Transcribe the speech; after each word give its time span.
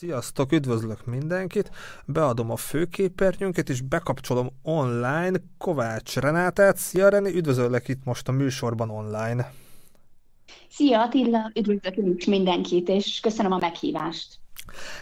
Sziasztok, 0.00 0.52
üdvözlök 0.52 1.06
mindenkit! 1.06 1.70
Beadom 2.06 2.50
a 2.50 2.56
főképernyőnket, 2.56 3.68
és 3.68 3.80
bekapcsolom 3.80 4.48
online 4.62 5.38
Kovács 5.58 6.16
Renátát. 6.16 6.76
Szia 6.76 7.08
René, 7.08 7.30
üdvözöllek 7.30 7.88
itt 7.88 8.04
most 8.04 8.28
a 8.28 8.32
műsorban 8.32 8.90
online. 8.90 9.52
Szia 10.68 11.02
Attila, 11.02 11.50
üdvözlök 11.54 11.96
is 12.16 12.24
mindenkit, 12.24 12.88
és 12.88 13.20
köszönöm 13.20 13.52
a 13.52 13.58
meghívást. 13.58 14.38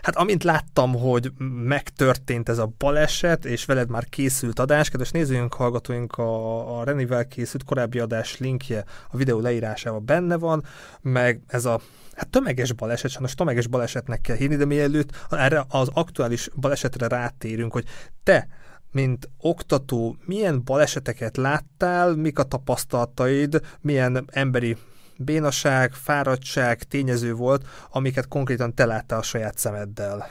Hát 0.02 0.16
amint 0.16 0.44
láttam, 0.44 0.94
hogy 0.94 1.32
megtörtént 1.64 2.48
ez 2.48 2.58
a 2.58 2.72
baleset, 2.78 3.44
és 3.44 3.64
veled 3.64 3.88
már 3.88 4.04
készült 4.08 4.58
adás, 4.58 4.88
kedves 4.88 5.10
nézőink, 5.10 5.54
hallgatóink, 5.54 6.16
a, 6.16 6.78
a 6.78 6.84
Renivel 6.84 7.26
készült 7.26 7.64
korábbi 7.64 7.98
adás 7.98 8.38
linkje 8.38 8.84
a 9.10 9.16
videó 9.16 9.40
leírásában 9.40 10.04
benne 10.04 10.36
van, 10.36 10.64
meg 11.00 11.40
ez 11.46 11.64
a 11.64 11.80
hát 12.14 12.28
tömeges 12.28 12.72
baleset, 12.72 13.10
sajnos 13.10 13.34
tömeges 13.34 13.66
balesetnek 13.66 14.20
kell 14.20 14.36
hívni, 14.36 14.56
de 14.56 14.64
mielőtt 14.64 15.26
erre 15.30 15.64
az 15.68 15.88
aktuális 15.92 16.48
balesetre 16.54 17.06
rátérünk, 17.06 17.72
hogy 17.72 17.84
te, 18.22 18.48
mint 18.92 19.30
oktató, 19.38 20.16
milyen 20.24 20.64
baleseteket 20.64 21.36
láttál, 21.36 22.14
mik 22.14 22.38
a 22.38 22.42
tapasztalataid, 22.42 23.60
milyen 23.80 24.24
emberi 24.30 24.76
bénaság, 25.18 25.92
fáradtság 25.92 26.82
tényező 26.82 27.34
volt, 27.34 27.64
amiket 27.92 28.28
konkrétan 28.28 28.74
te 28.74 28.86
láttál 28.86 29.18
a 29.18 29.22
saját 29.22 29.58
szemeddel? 29.58 30.26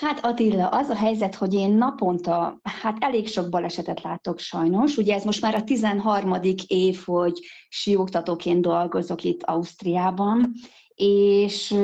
Hát 0.00 0.24
Attila, 0.24 0.68
az 0.68 0.88
a 0.88 0.94
helyzet, 0.94 1.34
hogy 1.34 1.54
én 1.54 1.70
naponta, 1.70 2.60
hát 2.62 2.96
elég 3.00 3.28
sok 3.28 3.48
balesetet 3.48 4.02
látok 4.02 4.38
sajnos. 4.38 4.96
Ugye 4.96 5.14
ez 5.14 5.24
most 5.24 5.40
már 5.40 5.54
a 5.54 5.64
13. 5.64 6.36
év, 6.66 7.02
hogy 7.04 7.38
sióktatóként 7.68 8.60
dolgozok 8.60 9.24
itt 9.24 9.42
Ausztriában, 9.42 10.52
és 11.04 11.74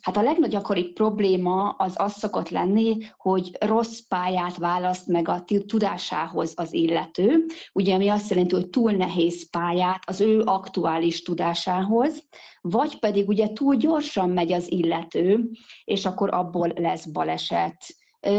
hát 0.00 0.16
a 0.16 0.22
legnagyakoribb 0.22 0.92
probléma 0.92 1.68
az 1.68 1.92
az 1.96 2.12
szokott 2.12 2.48
lenni, 2.48 2.96
hogy 3.16 3.50
rossz 3.60 3.98
pályát 3.98 4.56
választ 4.56 5.06
meg 5.06 5.28
a 5.28 5.44
tudásához 5.66 6.52
az 6.56 6.72
illető, 6.72 7.44
ugye 7.72 7.94
ami 7.94 8.08
azt 8.08 8.30
jelenti, 8.30 8.54
hogy 8.54 8.68
túl 8.68 8.92
nehéz 8.92 9.50
pályát 9.50 10.02
az 10.06 10.20
ő 10.20 10.40
aktuális 10.44 11.22
tudásához, 11.22 12.24
vagy 12.60 12.98
pedig 12.98 13.28
ugye 13.28 13.52
túl 13.52 13.76
gyorsan 13.76 14.30
megy 14.30 14.52
az 14.52 14.72
illető, 14.72 15.50
és 15.84 16.06
akkor 16.06 16.34
abból 16.34 16.72
lesz 16.76 17.06
baleset. 17.06 17.76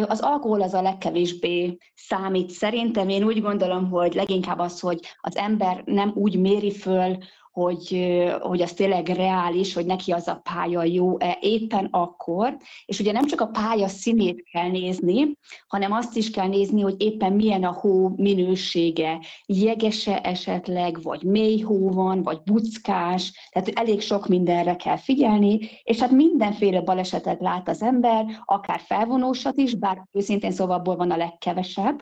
Az 0.07 0.19
alkohol 0.19 0.61
az 0.61 0.73
a 0.73 0.81
legkevésbé 0.81 1.77
számít. 1.95 2.49
Szerintem 2.49 3.09
én 3.09 3.23
úgy 3.23 3.41
gondolom, 3.41 3.89
hogy 3.89 4.13
leginkább 4.13 4.59
az, 4.59 4.79
hogy 4.79 4.99
az 5.21 5.37
ember 5.37 5.81
nem 5.85 6.11
úgy 6.15 6.39
méri 6.39 6.71
föl 6.71 7.17
hogy, 7.55 8.15
hogy 8.41 8.61
az 8.61 8.73
tényleg 8.73 9.07
reális, 9.07 9.73
hogy 9.73 9.85
neki 9.85 10.11
az 10.11 10.27
a 10.27 10.41
pálya 10.53 10.83
jó-e 10.83 11.37
éppen 11.41 11.87
akkor, 11.91 12.57
és 12.85 12.99
ugye 12.99 13.11
nem 13.11 13.25
csak 13.25 13.41
a 13.41 13.47
pálya 13.47 13.87
színét 13.87 14.43
kell 14.51 14.69
nézni, 14.69 15.37
hanem 15.67 15.91
azt 15.91 16.17
is 16.17 16.31
kell 16.31 16.47
nézni, 16.47 16.81
hogy 16.81 16.95
éppen 16.97 17.33
milyen 17.33 17.63
a 17.63 17.71
hó 17.71 18.09
minősége, 18.15 19.19
jegese 19.45 20.21
esetleg, 20.21 21.01
vagy 21.01 21.23
mély 21.23 21.59
hó 21.59 21.89
van, 21.89 22.23
vagy 22.23 22.41
buckás, 22.45 23.49
tehát 23.51 23.71
elég 23.73 24.01
sok 24.01 24.27
mindenre 24.27 24.75
kell 24.75 24.97
figyelni, 24.97 25.59
és 25.83 25.99
hát 25.99 26.11
mindenféle 26.11 26.81
balesetet 26.81 27.41
lát 27.41 27.69
az 27.69 27.81
ember, 27.81 28.25
akár 28.45 28.79
felvonósat 28.79 29.57
is, 29.57 29.75
bár 29.75 30.03
őszintén 30.11 30.51
szóval 30.51 30.77
abból 30.77 30.95
van 30.95 31.11
a 31.11 31.17
legkevesebb, 31.17 31.99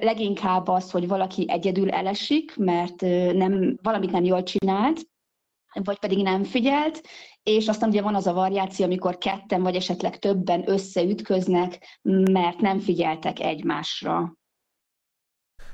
leginkább 0.00 0.68
az, 0.68 0.90
hogy 0.90 1.08
valaki 1.08 1.44
egyedül 1.48 1.90
elesik, 1.90 2.56
mert 2.56 3.00
nem, 3.32 3.78
valamit 3.82 4.10
nem 4.10 4.24
jól 4.24 4.42
csinált, 4.42 5.00
vagy 5.82 5.98
pedig 5.98 6.22
nem 6.22 6.44
figyelt, 6.44 7.00
és 7.42 7.68
aztán 7.68 7.88
ugye 7.88 8.02
van 8.02 8.14
az 8.14 8.26
a 8.26 8.32
variáció, 8.32 8.84
amikor 8.84 9.18
ketten 9.18 9.62
vagy 9.62 9.74
esetleg 9.74 10.18
többen 10.18 10.70
összeütköznek, 10.70 12.00
mert 12.30 12.60
nem 12.60 12.78
figyeltek 12.78 13.40
egymásra. 13.40 14.36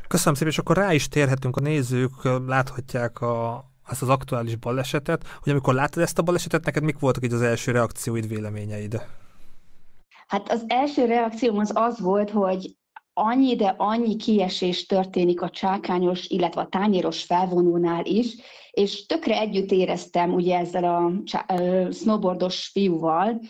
Köszönöm 0.09 0.35
szépen, 0.35 0.53
és 0.53 0.59
akkor 0.59 0.77
rá 0.77 0.93
is 0.93 1.09
térhetünk, 1.09 1.57
a 1.57 1.61
nézők 1.61 2.13
láthatják 2.47 3.21
a, 3.21 3.65
ezt 3.89 4.03
az 4.03 4.09
aktuális 4.09 4.57
balesetet, 4.57 5.27
hogy 5.43 5.53
amikor 5.53 5.75
láttad 5.75 6.03
ezt 6.03 6.19
a 6.19 6.23
balesetet, 6.23 6.65
neked 6.65 6.83
mik 6.83 6.99
voltak 6.99 7.25
így 7.25 7.33
az 7.33 7.43
első 7.43 7.73
reakcióid, 7.73 8.29
véleményeid? 8.29 9.03
Hát 10.27 10.51
az 10.51 10.65
első 10.67 11.05
reakcióm 11.05 11.59
az 11.59 11.73
az 11.75 12.01
volt, 12.01 12.31
hogy 12.31 12.77
annyi, 13.21 13.57
de 13.57 13.75
annyi 13.77 14.17
kiesés 14.17 14.87
történik 14.87 15.43
a 15.43 15.51
csákányos, 15.51 16.29
illetve 16.29 16.61
a 16.61 16.69
tányéros 16.69 17.23
felvonónál 17.23 18.05
is, 18.05 18.35
és 18.71 19.07
tökre 19.07 19.39
együtt 19.39 19.71
éreztem 19.71 20.35
ugye 20.35 20.59
ezzel 20.59 20.85
a 20.85 21.13
snowboardos 21.93 22.71
fiúval, 22.73 23.41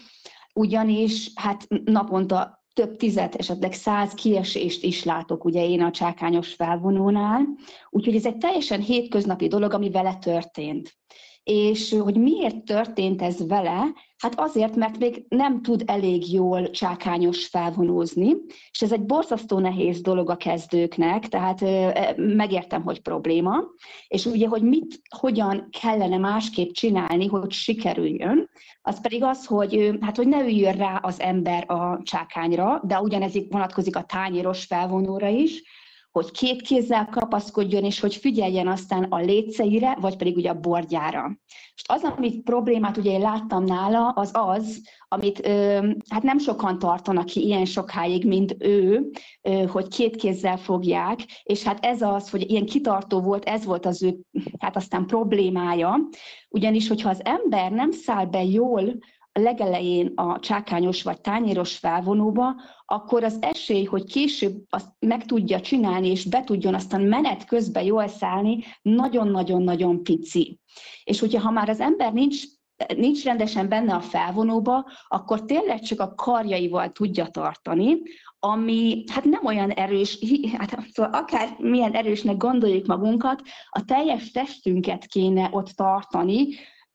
ugyanis 0.54 1.31
hát 1.34 1.66
naponta 1.84 2.64
több 2.72 2.97
tizet, 2.97 3.34
esetleg 3.34 3.72
száz 3.72 4.14
kiesést 4.14 4.82
is 4.84 5.04
látok 5.04 5.44
ugye 5.44 5.69
én 5.69 5.82
a 5.82 5.91
csákányos 5.91 6.54
felvonónál, 6.54 7.47
úgyhogy 7.91 8.14
ez 8.14 8.26
egy 8.26 8.37
teljesen 8.37 8.81
hétköznapi 8.81 9.48
dolog, 9.48 9.72
ami 9.72 9.91
vele 9.91 10.14
történt. 10.14 10.98
És 11.43 11.97
hogy 12.01 12.17
miért 12.17 12.65
történt 12.65 13.23
ez 13.23 13.47
vele? 13.47 13.93
Hát 14.19 14.41
azért, 14.41 14.77
mert 14.77 14.99
még 14.99 15.25
nem 15.28 15.62
tud 15.62 15.83
elég 15.87 16.33
jól 16.33 16.71
csákányos 16.71 17.47
felvonózni, 17.47 18.34
és 18.71 18.83
ez 18.83 18.93
egy 18.93 19.05
borzasztó 19.05 19.59
nehéz 19.59 20.00
dolog 20.00 20.31
a 20.31 20.37
kezdőknek, 20.37 21.29
tehát 21.29 21.61
megértem, 22.17 22.83
hogy 22.83 23.00
probléma, 23.00 23.56
és 24.09 24.27
ugye, 24.27 24.49
hogy 24.49 24.62
mit, 24.62 25.00
hogyan 25.19 25.69
kellene 25.81 26.19
másképp 26.19 26.71
csinálni, 26.71 27.27
hogy 27.27 27.50
sikerüljön, 27.50 28.50
az 28.83 29.00
pedig 29.00 29.23
az, 29.23 29.47
hogy, 29.47 29.99
hát, 30.00 30.17
hogy 30.17 30.29
ne 30.29 30.43
üljön 30.43 30.77
rá 30.77 30.97
az 30.97 31.21
ember 31.21 31.71
a 31.71 32.00
csákányra, 32.03 32.81
de 32.84 33.00
ugyanez 33.00 33.39
vonatkozik 33.50 33.97
a 33.97 34.05
tányéros 34.05 34.65
felvonóra 34.65 35.29
is, 35.29 35.62
hogy 36.12 36.31
két 36.31 36.62
kézzel 36.62 37.09
kapaszkodjon, 37.10 37.84
és 37.84 38.00
hogy 38.00 38.15
figyeljen 38.15 38.69
aztán 38.69 39.03
a 39.03 39.19
léceire, 39.19 39.97
vagy 40.00 40.16
pedig 40.16 40.37
ugye 40.37 40.50
a 40.50 40.60
bordjára. 40.60 41.38
És 41.75 41.82
az, 41.87 42.03
amit 42.03 42.43
problémát 42.43 42.97
ugye 42.97 43.10
én 43.10 43.21
láttam 43.21 43.65
nála, 43.65 44.09
az 44.09 44.31
az, 44.32 44.82
amit 45.09 45.47
hát 46.09 46.22
nem 46.22 46.38
sokan 46.38 46.78
tartanak 46.78 47.25
ki 47.25 47.44
ilyen 47.44 47.65
sokáig, 47.65 48.26
mint 48.26 48.56
ő, 48.59 49.10
hogy 49.66 49.88
két 49.88 50.16
kézzel 50.16 50.56
fogják, 50.56 51.20
és 51.43 51.62
hát 51.62 51.84
ez 51.84 52.03
az, 52.03 52.31
hogy 52.31 52.50
ilyen 52.50 52.66
kitartó 52.66 53.20
volt, 53.20 53.44
ez 53.44 53.65
volt 53.65 53.87
az 53.87 54.03
ő, 54.03 54.19
hát 54.59 54.76
aztán 54.76 55.06
problémája, 55.06 56.09
ugyanis, 56.49 56.88
hogyha 56.88 57.10
az 57.10 57.20
ember 57.25 57.70
nem 57.70 57.91
száll 57.91 58.25
be 58.25 58.44
jól 58.44 58.99
legelején 59.33 60.13
a 60.15 60.39
csákányos 60.41 61.03
vagy 61.03 61.21
tányéros 61.21 61.77
felvonóba, 61.77 62.55
akkor 62.87 63.25
az 63.25 63.39
esély, 63.41 63.85
hogy 63.85 64.05
később 64.05 64.65
azt 64.69 64.89
meg 64.99 65.25
tudja 65.25 65.61
csinálni, 65.61 66.09
és 66.09 66.25
be 66.25 66.45
tudjon 66.45 66.75
aztán 66.75 67.01
menet 67.01 67.45
közben 67.45 67.85
jól 67.85 68.09
szállni, 68.09 68.65
nagyon-nagyon-nagyon 68.83 70.03
pici. 70.03 70.61
És 71.05 71.21
hogyha 71.21 71.41
ha 71.41 71.51
már 71.51 71.69
az 71.69 71.81
ember 71.81 72.13
nincs 72.13 72.43
nincs 72.97 73.25
rendesen 73.25 73.69
benne 73.69 73.95
a 73.95 74.01
felvonóba, 74.01 74.87
akkor 75.09 75.45
tényleg 75.45 75.81
csak 75.81 76.01
a 76.01 76.15
karjaival 76.15 76.93
tudja 76.93 77.27
tartani, 77.27 78.03
ami 78.39 79.05
hát 79.12 79.25
nem 79.25 79.47
olyan 79.47 79.71
erős, 79.71 80.19
hát 80.59 80.79
szóval 80.93 81.12
akár 81.12 81.57
milyen 81.59 81.93
erősnek 81.93 82.37
gondoljuk 82.37 82.87
magunkat, 82.87 83.43
a 83.71 83.85
teljes 83.85 84.31
testünket 84.31 85.07
kéne 85.07 85.49
ott 85.53 85.69
tartani, 85.69 86.49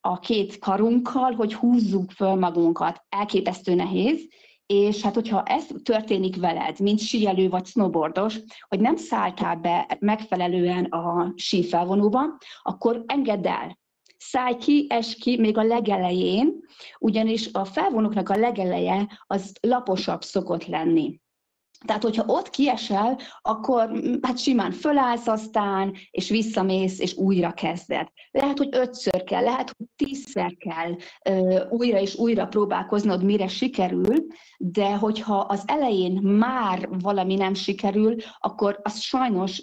a 0.06 0.18
két 0.18 0.58
karunkkal, 0.58 1.32
hogy 1.32 1.54
húzzuk 1.54 2.10
föl 2.10 2.34
magunkat. 2.34 3.04
Elképesztő 3.08 3.74
nehéz, 3.74 4.28
és 4.66 5.02
hát 5.02 5.14
hogyha 5.14 5.42
ez 5.42 5.66
történik 5.82 6.36
veled, 6.36 6.80
mint 6.80 6.98
síelő 6.98 7.48
vagy 7.48 7.66
snowboardos, 7.66 8.38
hogy 8.68 8.80
nem 8.80 8.96
szálltál 8.96 9.56
be 9.56 9.96
megfelelően 10.00 10.84
a 10.84 11.32
sífelvonóba, 11.36 12.20
akkor 12.62 13.02
engedd 13.06 13.46
el. 13.46 13.78
Szállj 14.16 14.56
ki, 14.56 14.86
es 14.88 15.14
ki 15.14 15.38
még 15.38 15.58
a 15.58 15.62
legelején, 15.62 16.54
ugyanis 16.98 17.48
a 17.52 17.64
felvonóknak 17.64 18.28
a 18.28 18.36
legeleje 18.36 19.06
az 19.26 19.52
laposabb 19.60 20.22
szokott 20.22 20.66
lenni. 20.66 21.20
Tehát, 21.86 22.02
hogyha 22.02 22.24
ott 22.26 22.50
kiesel, 22.50 23.18
akkor 23.42 23.90
mm, 23.90 24.14
hát 24.22 24.38
simán 24.38 24.72
fölállsz 24.72 25.26
aztán, 25.26 25.94
és 26.10 26.28
visszamész, 26.28 26.98
és 26.98 27.16
újra 27.16 27.52
kezded. 27.52 28.08
Lehet, 28.30 28.58
hogy 28.58 28.68
ötször 28.72 29.24
kell, 29.24 29.42
lehet, 29.42 29.72
hogy 29.76 29.86
tízszer 29.96 30.56
kell 30.56 30.96
ö, 31.24 31.64
újra 31.68 32.00
és 32.00 32.14
újra 32.16 32.46
próbálkoznod, 32.46 33.24
mire 33.24 33.48
sikerül, 33.48 34.26
de 34.58 34.96
hogyha 34.96 35.38
az 35.38 35.62
elején 35.66 36.12
már 36.22 36.88
valami 36.88 37.34
nem 37.34 37.54
sikerül, 37.54 38.16
akkor 38.38 38.80
az 38.82 39.00
sajnos 39.00 39.62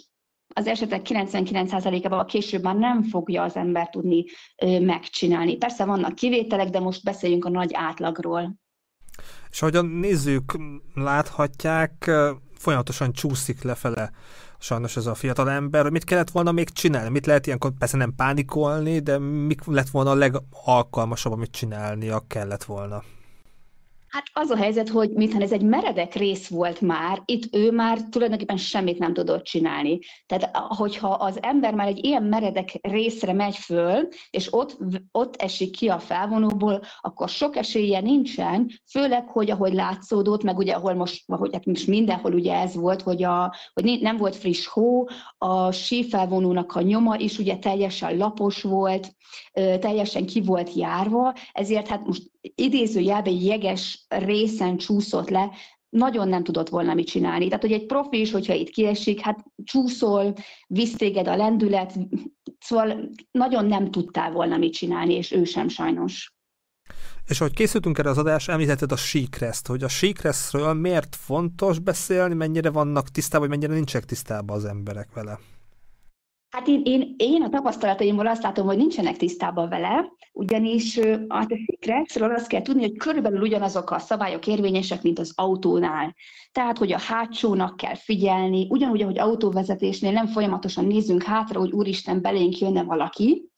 az 0.56 0.66
esetek 0.66 1.06
99%-ában 1.10 2.26
később 2.26 2.62
már 2.62 2.76
nem 2.76 3.02
fogja 3.02 3.42
az 3.42 3.56
ember 3.56 3.88
tudni 3.88 4.24
ö, 4.62 4.80
megcsinálni. 4.80 5.56
Persze 5.56 5.84
vannak 5.84 6.14
kivételek, 6.14 6.68
de 6.68 6.80
most 6.80 7.04
beszéljünk 7.04 7.44
a 7.44 7.50
nagy 7.50 7.70
átlagról. 7.72 8.62
És 9.54 9.62
ahogy 9.62 9.76
a 9.76 9.82
nézők 9.82 10.58
láthatják, 10.94 12.10
folyamatosan 12.58 13.12
csúszik 13.12 13.62
lefele 13.62 14.10
sajnos 14.58 14.96
ez 14.96 15.06
a 15.06 15.14
fiatal 15.14 15.50
ember. 15.50 15.90
Mit 15.90 16.04
kellett 16.04 16.30
volna 16.30 16.52
még 16.52 16.70
csinálni? 16.70 17.10
Mit 17.10 17.26
lehet 17.26 17.46
ilyenkor 17.46 17.70
persze 17.78 17.96
nem 17.96 18.14
pánikolni, 18.14 18.98
de 18.98 19.18
mik 19.18 19.64
lett 19.64 19.88
volna 19.88 20.10
a 20.10 20.14
legalkalmasabb, 20.14 21.32
amit 21.32 21.50
csinálnia 21.50 22.24
kellett 22.26 22.64
volna? 22.64 23.02
Hát 24.14 24.30
az 24.32 24.50
a 24.50 24.56
helyzet, 24.56 24.88
hogy 24.88 25.10
mintha 25.10 25.40
ez 25.40 25.52
egy 25.52 25.62
meredek 25.62 26.14
rész 26.14 26.48
volt 26.48 26.80
már, 26.80 27.22
itt 27.24 27.54
ő 27.54 27.70
már 27.70 27.98
tulajdonképpen 28.10 28.56
semmit 28.56 28.98
nem 28.98 29.14
tudott 29.14 29.44
csinálni. 29.44 29.98
Tehát 30.26 30.56
hogyha 30.56 31.08
az 31.08 31.42
ember 31.42 31.74
már 31.74 31.86
egy 31.86 32.04
ilyen 32.04 32.22
meredek 32.22 32.78
részre 32.82 33.32
megy 33.32 33.56
föl, 33.56 34.08
és 34.30 34.52
ott, 34.52 34.78
ott 35.12 35.36
esik 35.36 35.76
ki 35.76 35.88
a 35.88 35.98
felvonóból, 35.98 36.82
akkor 37.00 37.28
sok 37.28 37.56
esélye 37.56 38.00
nincsen, 38.00 38.70
főleg, 38.90 39.28
hogy 39.28 39.50
ahogy 39.50 39.72
látszódott, 39.72 40.42
meg 40.42 40.58
ugye 40.58 40.72
ahol 40.72 40.94
most, 40.94 41.22
ahogy 41.26 41.50
hát 41.52 41.66
most 41.66 41.86
mindenhol 41.86 42.32
ugye 42.32 42.54
ez 42.54 42.74
volt, 42.74 43.02
hogy, 43.02 43.22
a, 43.22 43.54
hogy 43.72 43.98
nem 44.00 44.16
volt 44.16 44.36
friss 44.36 44.66
hó, 44.66 45.08
a 45.38 45.70
sífelvonónak 45.70 46.74
a 46.74 46.80
nyoma 46.80 47.16
is 47.16 47.38
ugye 47.38 47.56
teljesen 47.56 48.16
lapos 48.16 48.62
volt, 48.62 49.14
teljesen 49.52 50.26
ki 50.26 50.40
volt 50.40 50.74
járva, 50.74 51.34
ezért 51.52 51.88
hát 51.88 52.06
most 52.06 52.32
idézőjelben 52.54 53.34
jeges 53.34 54.06
részen 54.08 54.76
csúszott 54.76 55.28
le, 55.28 55.50
nagyon 55.88 56.28
nem 56.28 56.44
tudott 56.44 56.68
volna 56.68 56.94
mit 56.94 57.06
csinálni. 57.06 57.46
Tehát, 57.46 57.62
hogy 57.62 57.72
egy 57.72 57.86
profi 57.86 58.20
is, 58.20 58.32
hogyha 58.32 58.52
itt 58.52 58.68
kiesik, 58.68 59.20
hát 59.20 59.44
csúszol, 59.64 60.34
visz 60.66 60.96
téged 60.96 61.28
a 61.28 61.36
lendület, 61.36 61.98
szóval 62.58 63.10
nagyon 63.30 63.66
nem 63.66 63.90
tudtál 63.90 64.32
volna 64.32 64.56
mit 64.56 64.72
csinálni, 64.72 65.14
és 65.14 65.32
ő 65.32 65.44
sem 65.44 65.68
sajnos. 65.68 66.32
És 67.26 67.40
ahogy 67.40 67.54
készültünk 67.54 67.98
erre 67.98 68.10
az 68.10 68.18
adás, 68.18 68.48
említetted 68.48 68.92
a 68.92 68.96
síkreszt, 68.96 69.66
hogy 69.66 69.82
a 69.82 69.88
síkresztről 69.88 70.72
miért 70.72 71.16
fontos 71.16 71.78
beszélni, 71.78 72.34
mennyire 72.34 72.70
vannak 72.70 73.08
tisztában, 73.08 73.48
vagy 73.48 73.58
mennyire 73.58 73.74
nincsenek 73.76 74.06
tisztában 74.06 74.56
az 74.56 74.64
emberek 74.64 75.12
vele. 75.14 75.38
Hát 76.54 76.68
én, 76.68 76.82
én, 76.84 77.14
én 77.16 77.42
a 77.42 77.48
tapasztalataimból 77.48 78.26
azt 78.26 78.42
látom, 78.42 78.66
hogy 78.66 78.76
nincsenek 78.76 79.16
tisztában 79.16 79.68
vele, 79.68 80.12
ugyanis 80.32 80.98
hát 81.28 81.50
a 81.50 81.58
Secretsről 81.66 82.34
azt 82.34 82.46
kell 82.46 82.62
tudni, 82.62 82.80
hogy 82.80 82.96
körülbelül 82.96 83.40
ugyanazok 83.40 83.90
a 83.90 83.98
szabályok 83.98 84.46
érvényesek, 84.46 85.02
mint 85.02 85.18
az 85.18 85.32
autónál. 85.34 86.14
Tehát, 86.52 86.78
hogy 86.78 86.92
a 86.92 87.00
hátsónak 87.00 87.76
kell 87.76 87.94
figyelni, 87.94 88.66
ugyanúgy, 88.70 89.02
ahogy 89.02 89.18
autóvezetésnél 89.18 90.12
nem 90.12 90.26
folyamatosan 90.26 90.84
nézzünk 90.84 91.22
hátra, 91.22 91.60
hogy 91.60 91.72
úristen, 91.72 92.20
belénk 92.20 92.58
jönne 92.58 92.82
valaki, 92.82 93.48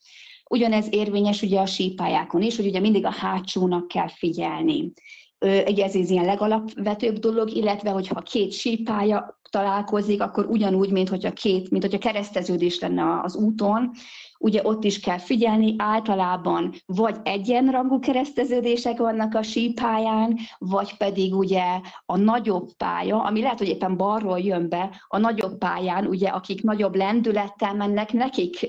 Ugyanez 0.51 0.87
érvényes 0.91 1.43
ugye 1.43 1.61
a 1.61 1.67
sípályákon 1.67 2.43
is, 2.43 2.57
hogy 2.57 2.67
ugye 2.67 2.81
mindig 2.81 3.05
a 3.05 3.11
hátsónak 3.11 3.89
kell 3.89 4.09
figyelni. 4.09 4.93
Ugye 5.39 5.85
ez 5.85 5.95
az 5.95 6.11
ilyen 6.11 6.25
legalapvetőbb 6.25 7.19
dolog, 7.19 7.51
illetve 7.51 7.91
hogyha 7.91 8.21
két 8.21 8.53
sípája 8.53 9.41
találkozik, 9.51 10.23
akkor 10.23 10.47
ugyanúgy, 10.47 10.91
mint 10.91 11.09
hogyha 11.09 11.33
két, 11.33 11.71
mint 11.71 11.83
hogyha 11.83 11.99
kereszteződés 11.99 12.81
lenne 12.81 13.21
az 13.23 13.37
úton, 13.37 13.91
ugye 14.39 14.61
ott 14.65 14.85
is 14.85 15.01
kell 15.01 15.19
figyelni, 15.19 15.75
általában 15.79 16.75
vagy 16.87 17.17
egyenrangú 17.23 17.99
kereszteződések 17.99 18.99
vannak 18.99 19.35
a 19.35 19.43
sípályán, 19.43 20.39
vagy 20.59 20.97
pedig 20.97 21.35
ugye 21.35 21.81
a 22.07 22.17
nagyobb 22.17 22.73
pálya, 22.77 23.23
ami 23.23 23.43
lehet, 23.43 23.59
hogy 23.59 23.69
éppen 23.69 23.97
balról 23.97 24.39
jön 24.39 24.69
be, 24.69 25.03
a 25.09 25.19
nagyobb 25.19 25.59
pályán, 25.59 26.07
ugye 26.07 26.29
akik 26.29 26.63
nagyobb 26.63 26.95
lendülettel 26.95 27.75
mennek, 27.75 28.13
nekik 28.13 28.69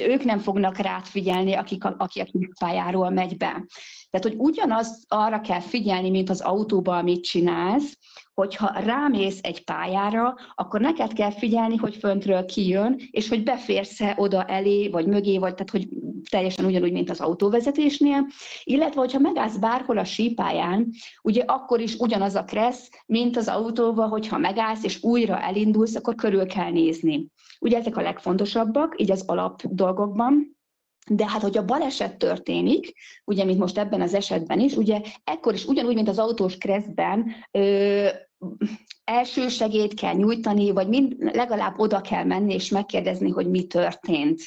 ők 0.00 0.24
nem 0.24 0.38
fognak 0.38 0.76
rád 0.76 1.04
figyelni, 1.04 1.52
akik 1.52 1.84
a, 1.84 1.94
aki 1.98 2.20
a 2.20 2.24
kis 2.24 2.48
pályáról 2.60 3.10
megy 3.10 3.36
be. 3.36 3.66
Tehát, 4.10 4.26
hogy 4.26 4.34
ugyanaz 4.38 5.04
arra 5.08 5.40
kell 5.40 5.60
figyelni, 5.60 6.10
mint 6.10 6.30
az 6.30 6.40
autóban, 6.40 6.98
amit 6.98 7.24
csinálsz, 7.24 7.98
hogyha 8.34 8.80
rámész 8.84 9.38
egy 9.42 9.64
pályára, 9.64 10.34
akkor 10.54 10.80
neked 10.80 11.12
kell 11.12 11.30
figyelni, 11.30 11.76
hogy 11.76 11.96
föntről 11.96 12.44
kijön, 12.44 13.00
és 13.10 13.28
hogy 13.28 13.42
beférsz-e 13.42 14.14
oda 14.18 14.44
elé, 14.44 14.88
vagy 14.88 15.06
mögé, 15.06 15.38
vagy 15.38 15.54
tehát, 15.54 15.70
hogy 15.70 15.88
teljesen 16.30 16.64
ugyanúgy, 16.64 16.92
mint 16.92 17.10
az 17.10 17.20
autóvezetésnél, 17.20 18.26
illetve, 18.64 19.00
hogyha 19.00 19.18
megállsz 19.18 19.56
bárhol 19.56 19.98
a 19.98 20.04
sípályán, 20.04 20.88
ugye 21.22 21.42
akkor 21.46 21.80
is 21.80 21.94
ugyanaz 21.94 22.34
a 22.34 22.44
kressz, 22.44 22.90
mint 23.06 23.36
az 23.36 23.48
autóval, 23.48 24.08
hogyha 24.08 24.38
megállsz 24.38 24.84
és 24.84 25.02
újra 25.02 25.40
elindulsz, 25.40 25.94
akkor 25.94 26.14
körül 26.14 26.46
kell 26.46 26.70
nézni. 26.70 27.26
Ugye 27.60 27.78
ezek 27.78 27.96
a 27.96 28.02
legfontosabbak, 28.02 29.00
így 29.00 29.10
az 29.10 29.22
alap 29.26 29.62
dolgokban, 29.62 30.56
de 31.10 31.28
hát, 31.28 31.42
hogy 31.42 31.56
a 31.56 31.64
baleset 31.64 32.18
történik, 32.18 32.92
ugye, 33.24 33.44
mint 33.44 33.58
most 33.58 33.78
ebben 33.78 34.00
az 34.00 34.14
esetben 34.14 34.60
is, 34.60 34.76
ugye 34.76 35.00
ekkor 35.24 35.54
is 35.54 35.64
ugyanúgy, 35.64 35.94
mint 35.94 36.08
az 36.08 36.18
autós 36.18 36.58
kreszben, 36.58 37.26
első 39.04 39.48
segélyt 39.48 39.94
kell 39.94 40.14
nyújtani, 40.14 40.70
vagy 40.70 40.88
mind, 40.88 41.14
legalább 41.18 41.78
oda 41.78 42.00
kell 42.00 42.24
menni 42.24 42.54
és 42.54 42.68
megkérdezni, 42.68 43.30
hogy 43.30 43.50
mi 43.50 43.66
történt. 43.66 44.40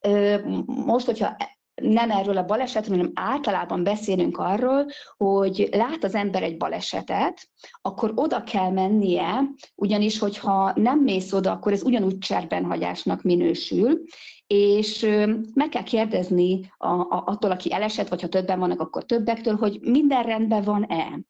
Ö, 0.00 0.36
most, 0.66 1.06
hogyha 1.06 1.36
nem 1.80 2.10
erről 2.10 2.36
a 2.36 2.44
balesetről, 2.44 2.96
hanem 2.96 3.12
általában 3.14 3.82
beszélünk 3.82 4.38
arról, 4.38 4.86
hogy 5.16 5.68
lát 5.72 6.04
az 6.04 6.14
ember 6.14 6.42
egy 6.42 6.56
balesetet, 6.56 7.48
akkor 7.82 8.12
oda 8.14 8.42
kell 8.42 8.70
mennie, 8.70 9.42
ugyanis, 9.74 10.18
hogyha 10.18 10.72
nem 10.74 10.98
mész 10.98 11.32
oda, 11.32 11.52
akkor 11.52 11.72
ez 11.72 11.82
ugyanúgy 11.82 12.18
cserbenhagyásnak 12.18 13.22
minősül, 13.22 14.02
és 14.46 15.06
meg 15.54 15.68
kell 15.68 15.82
kérdezni 15.82 16.72
a, 16.76 16.88
a, 16.88 17.22
attól, 17.26 17.50
aki 17.50 17.72
elesett, 17.72 18.08
vagy 18.08 18.20
ha 18.20 18.28
többen 18.28 18.58
vannak, 18.58 18.80
akkor 18.80 19.04
többektől, 19.04 19.56
hogy 19.56 19.78
minden 19.82 20.22
rendben 20.22 20.62
van-e. 20.62 21.20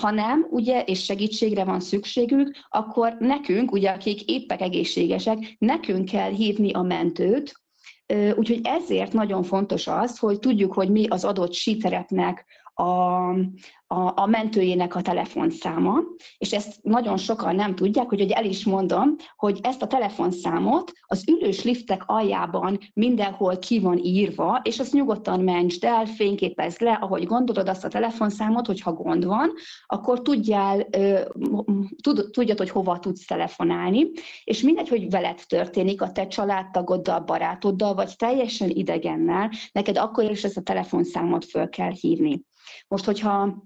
Ha 0.00 0.10
nem, 0.10 0.46
ugye, 0.50 0.82
és 0.82 1.04
segítségre 1.04 1.64
van 1.64 1.80
szükségük, 1.80 2.56
akkor 2.68 3.16
nekünk, 3.18 3.72
ugye, 3.72 3.90
akik 3.90 4.22
éppek 4.22 4.60
egészségesek, 4.60 5.56
nekünk 5.58 6.10
kell 6.10 6.30
hívni 6.30 6.72
a 6.72 6.82
mentőt, 6.82 7.54
Úgyhogy 8.34 8.60
ezért 8.62 9.12
nagyon 9.12 9.42
fontos 9.42 9.86
az, 9.86 10.18
hogy 10.18 10.38
tudjuk, 10.38 10.72
hogy 10.72 10.90
mi 10.90 11.06
az 11.08 11.24
adott 11.24 11.52
síterepnek 11.52 12.44
a, 12.74 13.85
a, 13.86 14.20
a 14.20 14.26
mentőjének 14.26 14.94
a 14.94 15.02
telefonszáma, 15.02 15.98
és 16.38 16.52
ezt 16.52 16.78
nagyon 16.82 17.16
sokan 17.16 17.54
nem 17.54 17.74
tudják, 17.74 18.08
hogy, 18.08 18.20
hogy 18.20 18.30
el 18.30 18.44
is 18.44 18.64
mondom, 18.64 19.16
hogy 19.36 19.58
ezt 19.62 19.82
a 19.82 19.86
telefonszámot 19.86 20.92
az 21.06 21.24
ülős 21.28 21.62
liftek 21.62 22.02
aljában 22.06 22.78
mindenhol 22.92 23.58
ki 23.58 23.80
van 23.80 23.98
írva, 23.98 24.60
és 24.62 24.78
azt 24.78 24.92
nyugodtan 24.92 25.40
mentsd 25.40 25.84
el, 25.84 26.06
fényképezd 26.06 26.80
le, 26.80 26.92
ahogy 26.92 27.26
gondolod 27.26 27.68
azt 27.68 27.84
a 27.84 27.88
telefonszámot, 27.88 28.66
hogyha 28.66 28.92
gond 28.92 29.24
van, 29.24 29.52
akkor 29.86 30.22
tudjál, 30.22 30.86
tud, 32.02 32.30
tudjad, 32.30 32.58
hogy 32.58 32.70
hova 32.70 32.98
tudsz 32.98 33.26
telefonálni, 33.26 34.10
és 34.44 34.62
mindegy, 34.62 34.88
hogy 34.88 35.10
veled 35.10 35.40
történik, 35.46 36.02
a 36.02 36.12
te 36.12 36.26
családtagoddal, 36.26 37.20
barátoddal, 37.20 37.94
vagy 37.94 38.16
teljesen 38.16 38.70
idegennel, 38.70 39.50
neked 39.72 39.96
akkor 39.96 40.30
is 40.30 40.44
ezt 40.44 40.56
a 40.56 40.62
telefonszámot 40.62 41.44
föl 41.44 41.68
kell 41.68 41.92
hívni. 42.00 42.44
Most, 42.88 43.04
hogyha 43.04 43.64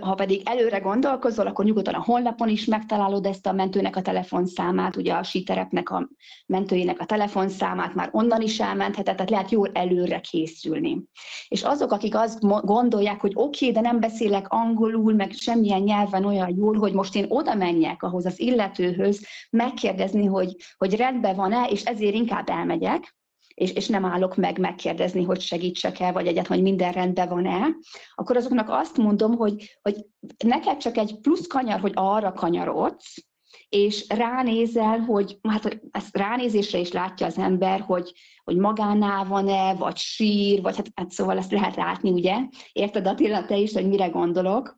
ha 0.00 0.14
pedig 0.14 0.42
előre 0.44 0.78
gondolkozol, 0.78 1.46
akkor 1.46 1.64
nyugodtan 1.64 1.94
a 1.94 2.02
honlapon 2.02 2.48
is 2.48 2.64
megtalálod 2.64 3.26
ezt 3.26 3.46
a 3.46 3.52
mentőnek 3.52 3.96
a 3.96 4.02
telefonszámát, 4.02 4.96
ugye 4.96 5.14
a 5.14 5.22
síterepnek 5.22 5.90
a 5.90 6.08
mentőjének 6.46 7.00
a 7.00 7.04
telefonszámát, 7.04 7.94
már 7.94 8.08
onnan 8.12 8.40
is 8.40 8.60
elmentheted, 8.60 9.14
tehát 9.14 9.30
lehet 9.30 9.50
jól 9.50 9.70
előre 9.72 10.20
készülni. 10.20 11.02
És 11.48 11.62
azok, 11.62 11.92
akik 11.92 12.14
azt 12.14 12.40
gondolják, 12.64 13.20
hogy 13.20 13.32
oké, 13.34 13.68
okay, 13.68 13.82
de 13.82 13.88
nem 13.88 14.00
beszélek 14.00 14.48
angolul, 14.48 15.14
meg 15.14 15.32
semmilyen 15.32 15.82
nyelven 15.82 16.24
olyan 16.24 16.56
jól, 16.56 16.78
hogy 16.78 16.92
most 16.92 17.16
én 17.16 17.26
oda 17.28 17.54
menjek 17.54 18.02
ahhoz 18.02 18.26
az 18.26 18.40
illetőhöz, 18.40 19.26
megkérdezni, 19.50 20.26
hogy, 20.26 20.56
hogy 20.76 20.96
rendben 20.96 21.36
van-e, 21.36 21.64
és 21.70 21.84
ezért 21.84 22.14
inkább 22.14 22.48
elmegyek, 22.48 23.14
és, 23.54 23.72
és 23.72 23.88
nem 23.88 24.04
állok 24.04 24.36
meg 24.36 24.58
megkérdezni, 24.58 25.24
hogy 25.24 25.40
segítsek-e, 25.40 26.12
vagy 26.12 26.26
egyet, 26.26 26.46
hogy 26.46 26.62
minden 26.62 26.92
rendben 26.92 27.28
van-e, 27.28 27.68
akkor 28.14 28.36
azoknak 28.36 28.68
azt 28.70 28.96
mondom, 28.96 29.36
hogy, 29.36 29.78
hogy 29.82 30.04
neked 30.44 30.76
csak 30.76 30.96
egy 30.96 31.18
plusz 31.20 31.46
kanyar, 31.46 31.80
hogy 31.80 31.92
arra 31.94 32.32
kanyarodsz, 32.32 33.24
és 33.68 34.04
ránézel, 34.08 34.98
hogy 34.98 35.38
hát 35.48 35.80
ezt 35.90 36.16
ránézésre 36.16 36.78
is 36.78 36.92
látja 36.92 37.26
az 37.26 37.38
ember, 37.38 37.80
hogy, 37.80 38.12
hogy 38.44 38.56
magánál 38.56 39.24
van-e, 39.24 39.74
vagy 39.74 39.96
sír, 39.96 40.62
vagy 40.62 40.76
hát, 40.76 40.86
hát 40.94 41.10
szóval 41.10 41.38
ezt 41.38 41.52
lehet 41.52 41.76
látni, 41.76 42.10
ugye? 42.10 42.36
Érted 42.72 43.06
Attila, 43.06 43.44
te 43.44 43.56
is, 43.56 43.72
hogy 43.72 43.88
mire 43.88 44.06
gondolok? 44.06 44.76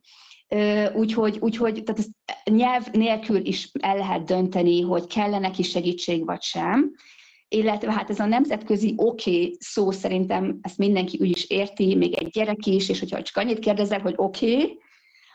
Úgyhogy, 0.93 1.37
úgyhogy 1.39 1.83
tehát 1.83 1.99
ezt 1.99 2.11
nyelv 2.49 2.87
nélkül 2.91 3.45
is 3.45 3.69
el 3.79 3.97
lehet 3.97 4.23
dönteni, 4.23 4.81
hogy 4.81 5.07
kellene 5.07 5.51
ki 5.51 5.63
segítség 5.63 6.25
vagy 6.25 6.41
sem, 6.41 6.91
illetve 7.47 7.91
hát 7.91 8.09
ez 8.09 8.19
a 8.19 8.25
nemzetközi 8.25 8.93
oké 8.97 9.31
okay 9.31 9.57
szó 9.59 9.91
szerintem 9.91 10.57
ezt 10.61 10.77
mindenki 10.77 11.17
úgy 11.21 11.29
is 11.29 11.49
érti, 11.49 11.95
még 11.95 12.13
egy 12.13 12.29
gyerek 12.29 12.65
is, 12.65 12.89
és 12.89 12.99
hogyha 12.99 13.21
csak 13.21 13.37
annyit 13.37 13.59
kérdezel, 13.59 13.99
hogy 13.99 14.13
oké, 14.17 14.53
okay, 14.53 14.77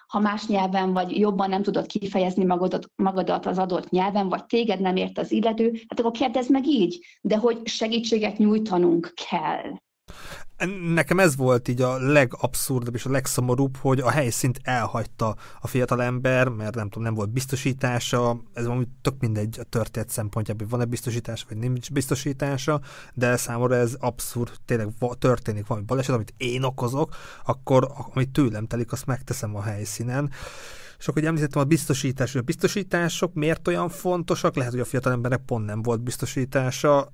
ha 0.06 0.18
más 0.18 0.46
nyelven 0.46 0.92
vagy 0.92 1.18
jobban 1.18 1.48
nem 1.48 1.62
tudod 1.62 1.86
kifejezni 1.86 2.44
magadat, 2.44 2.90
magadat 2.96 3.46
az 3.46 3.58
adott 3.58 3.90
nyelven, 3.90 4.28
vagy 4.28 4.44
téged 4.44 4.80
nem 4.80 4.96
ért 4.96 5.18
az 5.18 5.32
illető, 5.32 5.72
hát 5.88 6.00
akkor 6.00 6.10
kérdezd 6.10 6.50
meg 6.50 6.66
így, 6.66 7.06
de 7.20 7.36
hogy 7.36 7.66
segítséget 7.66 8.38
nyújtanunk 8.38 9.12
kell. 9.30 9.72
Nekem 10.94 11.18
ez 11.18 11.36
volt 11.36 11.68
így 11.68 11.82
a 11.82 11.98
legabszurdabb 11.98 12.94
és 12.94 13.04
a 13.04 13.10
legszomorúbb, 13.10 13.76
hogy 13.76 14.00
a 14.00 14.10
helyszínt 14.10 14.60
elhagyta 14.62 15.36
a 15.60 15.66
fiatal 15.66 16.02
ember, 16.02 16.48
mert 16.48 16.74
nem 16.74 16.88
tudom, 16.88 17.02
nem 17.02 17.14
volt 17.14 17.30
biztosítása, 17.30 18.40
ez 18.52 18.66
valami 18.66 18.88
tök 19.02 19.14
mindegy 19.20 19.58
a 19.60 19.64
történet 19.64 20.08
szempontjából, 20.08 20.66
van-e 20.68 20.84
biztosítása, 20.84 21.46
vagy 21.48 21.58
nincs 21.58 21.92
biztosítása, 21.92 22.80
de 23.14 23.36
számomra 23.36 23.74
ez 23.74 23.96
abszurd, 23.98 24.52
tényleg 24.64 24.88
történik 25.18 25.66
valami 25.66 25.86
baleset, 25.86 26.14
amit 26.14 26.34
én 26.36 26.62
okozok, 26.62 27.14
akkor 27.44 27.92
amit 28.12 28.30
tőlem 28.30 28.66
telik, 28.66 28.92
azt 28.92 29.06
megteszem 29.06 29.56
a 29.56 29.62
helyszínen. 29.62 30.30
És 30.98 31.08
akkor, 31.08 31.20
hogy 31.22 31.30
említettem 31.30 31.62
a 31.62 31.64
biztosítás, 31.64 32.32
hogy 32.32 32.40
a 32.40 32.44
biztosítások 32.44 33.34
miért 33.34 33.68
olyan 33.68 33.88
fontosak, 33.88 34.56
lehet, 34.56 34.72
hogy 34.72 34.80
a 34.80 34.84
fiatal 34.84 35.12
embernek 35.12 35.40
pont 35.44 35.66
nem 35.66 35.82
volt 35.82 36.00
biztosítása, 36.00 37.12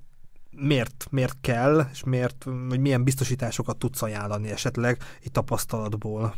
miért, 0.59 1.07
miért 1.11 1.37
kell, 1.41 1.81
és 1.91 2.03
miért, 2.03 2.45
vagy 2.67 2.79
milyen 2.79 3.03
biztosításokat 3.03 3.77
tudsz 3.77 4.01
ajánlani 4.01 4.49
esetleg 4.49 4.97
itt 5.23 5.33
tapasztalatból? 5.33 6.33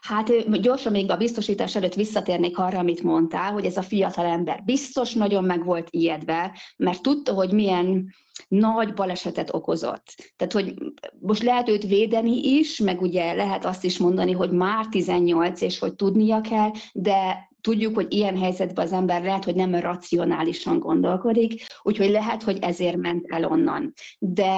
Hát 0.00 0.60
gyorsan 0.60 0.92
még 0.92 1.10
a 1.10 1.16
biztosítás 1.16 1.76
előtt 1.76 1.94
visszatérnék 1.94 2.58
arra, 2.58 2.78
amit 2.78 3.02
mondtál, 3.02 3.52
hogy 3.52 3.64
ez 3.64 3.76
a 3.76 3.82
fiatal 3.82 4.26
ember 4.26 4.62
biztos 4.64 5.12
nagyon 5.12 5.44
meg 5.44 5.64
volt 5.64 5.88
ijedve, 5.90 6.58
mert 6.76 7.02
tudta, 7.02 7.32
hogy 7.32 7.52
milyen 7.52 8.14
nagy 8.48 8.94
balesetet 8.94 9.54
okozott. 9.54 10.32
Tehát, 10.36 10.52
hogy 10.52 10.74
most 11.20 11.42
lehet 11.42 11.68
őt 11.68 11.82
védeni 11.82 12.58
is, 12.58 12.78
meg 12.78 13.00
ugye 13.00 13.32
lehet 13.32 13.64
azt 13.64 13.84
is 13.84 13.98
mondani, 13.98 14.32
hogy 14.32 14.50
már 14.50 14.86
18, 14.86 15.60
és 15.60 15.78
hogy 15.78 15.94
tudnia 15.94 16.40
kell, 16.40 16.70
de 16.92 17.49
tudjuk, 17.60 17.94
hogy 17.94 18.12
ilyen 18.12 18.38
helyzetben 18.38 18.84
az 18.84 18.92
ember 18.92 19.22
lehet, 19.22 19.44
hogy 19.44 19.54
nem 19.54 19.74
racionálisan 19.74 20.78
gondolkodik, 20.78 21.66
úgyhogy 21.82 22.10
lehet, 22.10 22.42
hogy 22.42 22.58
ezért 22.60 22.96
ment 22.96 23.24
el 23.26 23.44
onnan. 23.44 23.92
De 24.18 24.52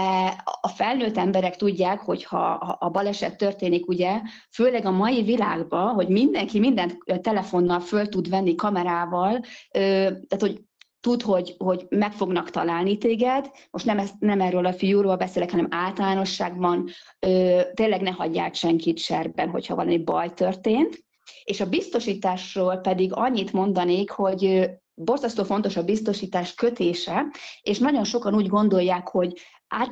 a 0.61 0.69
felnőtt 0.69 1.17
emberek 1.17 1.57
tudják, 1.57 2.01
hogy 2.01 2.25
ha 2.25 2.45
a 2.79 2.91
baleset 2.91 3.37
történik, 3.37 3.89
ugye, 3.89 4.21
főleg 4.51 4.85
a 4.85 4.91
mai 4.91 5.23
világban, 5.23 5.95
hogy 5.95 6.09
mindenki 6.09 6.59
mindent 6.59 6.99
telefonnal 7.21 7.81
föl 7.81 8.09
tud 8.09 8.29
venni 8.29 8.55
kamerával, 8.55 9.41
tehát 9.71 10.41
hogy 10.41 10.61
tud, 11.03 11.23
hogy, 11.23 11.55
hogy 11.59 11.87
meg 11.89 12.13
fognak 12.13 12.51
találni 12.51 12.99
téged. 12.99 13.51
Most 13.71 13.85
nem, 13.85 14.01
nem 14.19 14.41
erről 14.41 14.67
a 14.67 14.73
fiúról 14.73 15.17
beszélek, 15.17 15.51
hanem 15.51 15.67
általánosságban 15.71 16.89
ö, 17.19 17.61
tényleg 17.75 18.01
ne 18.01 18.11
hagyják 18.11 18.55
senkit 18.55 18.99
serben, 18.99 19.49
hogyha 19.49 19.75
valami 19.75 19.99
baj 19.99 20.35
történt. 20.35 21.05
És 21.45 21.61
a 21.61 21.69
biztosításról 21.69 22.77
pedig 22.77 23.13
annyit 23.13 23.53
mondanék, 23.53 24.11
hogy 24.11 24.71
borzasztó 24.95 25.45
fontos 25.45 25.77
a 25.77 25.85
biztosítás 25.85 26.55
kötése, 26.55 27.27
és 27.63 27.79
nagyon 27.79 28.05
sokan 28.05 28.35
úgy 28.35 28.49
gondolják, 28.49 29.09
hogy 29.09 29.41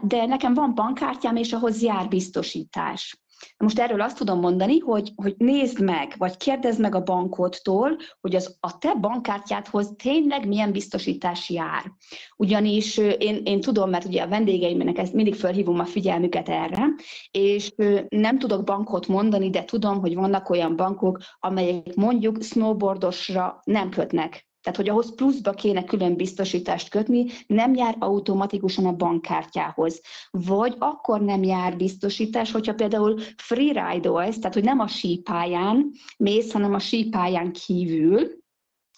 de 0.02 0.26
nekem 0.26 0.54
van 0.54 0.75
bankkártyám, 0.75 1.37
és 1.37 1.52
ahhoz 1.52 1.82
jár 1.82 2.09
biztosítás. 2.09 3.23
Most 3.56 3.78
erről 3.78 4.00
azt 4.00 4.16
tudom 4.16 4.40
mondani, 4.40 4.78
hogy, 4.78 5.12
hogy 5.16 5.35
nézd 5.38 5.80
meg, 5.80 6.14
vagy 6.18 6.37
kérdezd 6.37 6.80
meg 6.80 6.94
a 6.94 7.02
bankodtól, 7.02 7.97
hogy 8.20 8.35
az 8.35 8.56
a 8.61 8.78
te 8.78 8.94
bankkártyádhoz 8.94 9.92
tényleg 9.97 10.49
milyen 10.49 10.73
biztosítás 10.73 11.50
jár. 11.50 11.92
Ugyanis 12.37 12.97
én, 12.97 13.40
én 13.44 13.61
tudom, 13.61 13.90
mert 13.90 14.04
ugye 14.04 14.23
a 14.23 14.28
vendégeimnek 14.28 14.99
ezt 14.99 15.12
mindig 15.12 15.35
felhívom 15.35 15.78
a 15.78 15.85
figyelmüket 15.85 16.49
erre, 16.49 16.87
és 17.30 17.73
nem 18.09 18.38
tudok 18.38 18.64
bankot 18.64 19.06
mondani, 19.06 19.50
de 19.50 19.64
tudom, 19.64 20.00
hogy 20.00 20.14
vannak 20.14 20.50
olyan 20.50 20.76
bankok, 20.76 21.18
amelyek 21.38 21.94
mondjuk 21.94 22.42
snowboardosra 22.42 23.61
nem 23.64 23.90
kötnek 23.90 24.49
tehát, 24.62 24.79
hogy 24.79 24.88
ahhoz 24.88 25.14
pluszba 25.14 25.50
kéne 25.50 25.85
külön 25.85 26.17
biztosítást 26.17 26.88
kötni, 26.88 27.26
nem 27.47 27.75
jár 27.75 27.97
automatikusan 27.99 28.87
a 28.87 28.97
bankkártyához. 28.97 30.00
Vagy 30.31 30.75
akkor 30.79 31.21
nem 31.21 31.43
jár 31.43 31.76
biztosítás, 31.76 32.52
hogyha 32.52 32.75
például 32.75 33.21
freeride-olsz, 33.37 34.38
tehát 34.38 34.55
hogy 34.55 34.64
nem 34.64 34.81
a 34.81 34.87
sípályán 34.87 35.90
mész, 36.17 36.52
hanem 36.52 36.75
a 36.75 36.79
sípályán 36.79 37.52
kívül, 37.52 38.38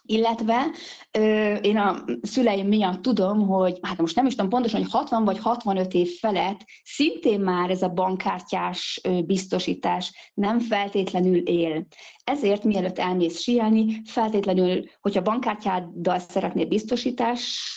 illetve 0.05 0.71
ö, 1.11 1.55
én 1.55 1.77
a 1.77 2.05
szüleim 2.23 2.67
miatt 2.67 3.03
tudom, 3.03 3.47
hogy 3.47 3.79
hát 3.83 4.01
most 4.01 4.17
nem 4.17 4.27
is 4.27 4.35
tudom 4.35 4.51
pontosan, 4.51 4.81
hogy 4.81 4.91
60 4.91 5.25
vagy 5.25 5.39
65 5.39 5.95
év 5.95 6.19
felett 6.19 6.61
szintén 6.85 7.41
már 7.41 7.71
ez 7.71 7.83
a 7.83 7.89
bankkártyás 7.89 9.01
biztosítás 9.27 10.33
nem 10.35 10.61
feltétlenül 10.61 11.37
él. 11.37 11.87
Ezért 12.25 12.65
mielőtt 12.65 12.99
elmész 12.99 13.41
síelni, 13.41 14.03
feltétlenül, 14.05 14.85
hogyha 15.01 15.23
bankkártyáddal 15.23 16.19
szeretnél 16.19 16.67
biztosítás, 16.67 17.75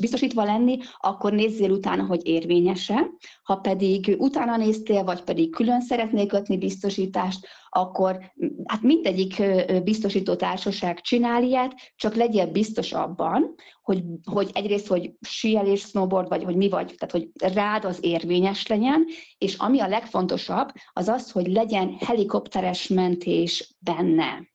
biztosítva 0.00 0.44
lenni, 0.44 0.78
akkor 0.98 1.32
nézzél 1.32 1.70
utána, 1.70 2.04
hogy 2.04 2.26
érvényese. 2.26 3.10
Ha 3.42 3.56
pedig 3.56 4.16
utána 4.18 4.56
néztél, 4.56 5.04
vagy 5.04 5.22
pedig 5.22 5.50
külön 5.50 5.80
szeretnél 5.80 6.26
kötni 6.26 6.58
biztosítást, 6.58 7.46
akkor 7.68 8.32
hát 8.64 8.82
mindegyik 8.82 9.42
biztosító 9.84 10.34
társaság 10.34 11.00
csinál 11.00 11.42
ilyet, 11.42 11.74
csak 11.96 12.14
legyél 12.14 12.46
biztos 12.46 12.92
abban, 12.92 13.54
hogy, 13.86 14.04
hogy 14.24 14.50
egyrészt, 14.52 14.86
hogy 14.86 15.12
síelés, 15.20 15.80
snowboard, 15.80 16.28
vagy 16.28 16.44
hogy 16.44 16.56
mi 16.56 16.68
vagy, 16.68 16.94
tehát 16.96 17.10
hogy 17.10 17.52
rád 17.54 17.84
az 17.84 17.98
érvényes 18.00 18.66
legyen, 18.66 19.06
és 19.38 19.54
ami 19.54 19.80
a 19.80 19.88
legfontosabb, 19.88 20.72
az 20.92 21.08
az, 21.08 21.30
hogy 21.30 21.46
legyen 21.46 21.96
helikopteres 21.98 22.88
mentés 22.88 23.76
benne. 23.78 24.48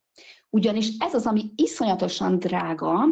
Ugyanis 0.50 0.90
ez 0.98 1.14
az, 1.14 1.26
ami 1.26 1.52
iszonyatosan 1.56 2.40
drága, 2.40 3.04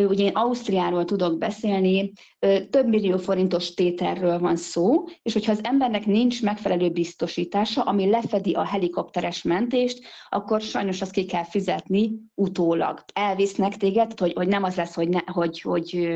ugye 0.00 0.24
én 0.24 0.34
Ausztriáról 0.34 1.04
tudok 1.04 1.38
beszélni, 1.38 2.12
több 2.70 2.88
millió 2.88 3.16
forintos 3.16 3.74
tételről 3.74 4.38
van 4.38 4.56
szó, 4.56 5.04
és 5.22 5.32
hogyha 5.32 5.52
az 5.52 5.64
embernek 5.64 6.06
nincs 6.06 6.42
megfelelő 6.42 6.90
biztosítása, 6.90 7.82
ami 7.82 8.10
lefedi 8.10 8.52
a 8.52 8.64
helikopteres 8.64 9.42
mentést, 9.42 10.04
akkor 10.28 10.60
sajnos 10.60 11.00
azt 11.00 11.12
ki 11.12 11.24
kell 11.24 11.44
fizetni 11.44 12.12
utólag. 12.34 13.04
Elvisznek 13.12 13.76
téged, 13.76 14.18
hogy, 14.18 14.32
hogy 14.32 14.48
nem 14.48 14.62
az 14.62 14.74
lesz, 14.74 14.94
hogy, 14.94 15.08
ne, 15.08 15.20
hogy, 15.24 15.60
hogy 15.60 16.14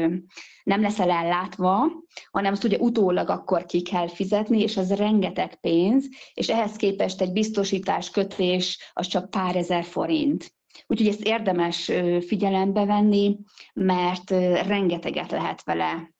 nem 0.64 0.80
leszel 0.80 1.10
ellátva, 1.10 1.86
hanem 2.30 2.52
azt 2.52 2.64
ugye 2.64 2.76
utólag 2.78 3.28
akkor 3.28 3.64
ki 3.64 3.82
kell 3.82 4.08
fizetni, 4.08 4.60
és 4.60 4.76
az 4.76 4.94
rengeteg 4.94 5.60
pénz, 5.60 6.08
és 6.34 6.48
ehhez 6.48 6.76
képest 6.76 7.20
egy 7.20 7.32
biztosítás 7.32 8.10
kötés 8.10 8.92
az 8.92 9.06
csak 9.06 9.30
pár 9.30 9.56
ezer 9.56 9.84
forint. 9.84 10.56
Úgyhogy 10.86 11.08
ezt 11.08 11.24
érdemes 11.24 11.92
figyelembe 12.26 12.84
venni, 12.84 13.38
mert 13.78 14.30
rengeteget 14.66 15.30
lehet 15.30 15.64
vele 15.64 16.10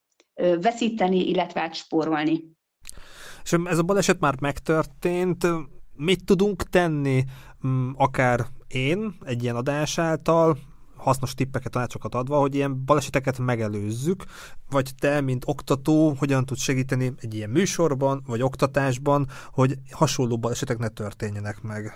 veszíteni, 0.60 1.28
illetve 1.28 1.60
átspórolni. 1.60 2.44
És 3.42 3.54
ez 3.64 3.78
a 3.78 3.82
baleset 3.82 4.20
már 4.20 4.40
megtörtént, 4.40 5.46
mit 5.92 6.24
tudunk 6.24 6.62
tenni, 6.62 7.24
mm, 7.66 7.90
akár 7.96 8.46
én 8.66 9.14
egy 9.24 9.42
ilyen 9.42 9.56
adás 9.56 9.98
által, 9.98 10.58
hasznos 10.96 11.34
tippeket, 11.34 11.72
tanácsokat 11.72 12.14
adva, 12.14 12.38
hogy 12.38 12.54
ilyen 12.54 12.84
baleseteket 12.84 13.38
megelőzzük, 13.38 14.24
vagy 14.70 14.90
te, 15.00 15.20
mint 15.20 15.44
oktató, 15.46 16.14
hogyan 16.18 16.44
tudsz 16.44 16.62
segíteni 16.62 17.12
egy 17.20 17.34
ilyen 17.34 17.50
műsorban, 17.50 18.22
vagy 18.26 18.42
oktatásban, 18.42 19.26
hogy 19.52 19.74
hasonló 19.90 20.38
balesetek 20.38 20.78
ne 20.78 20.88
történjenek 20.88 21.62
meg. 21.62 21.92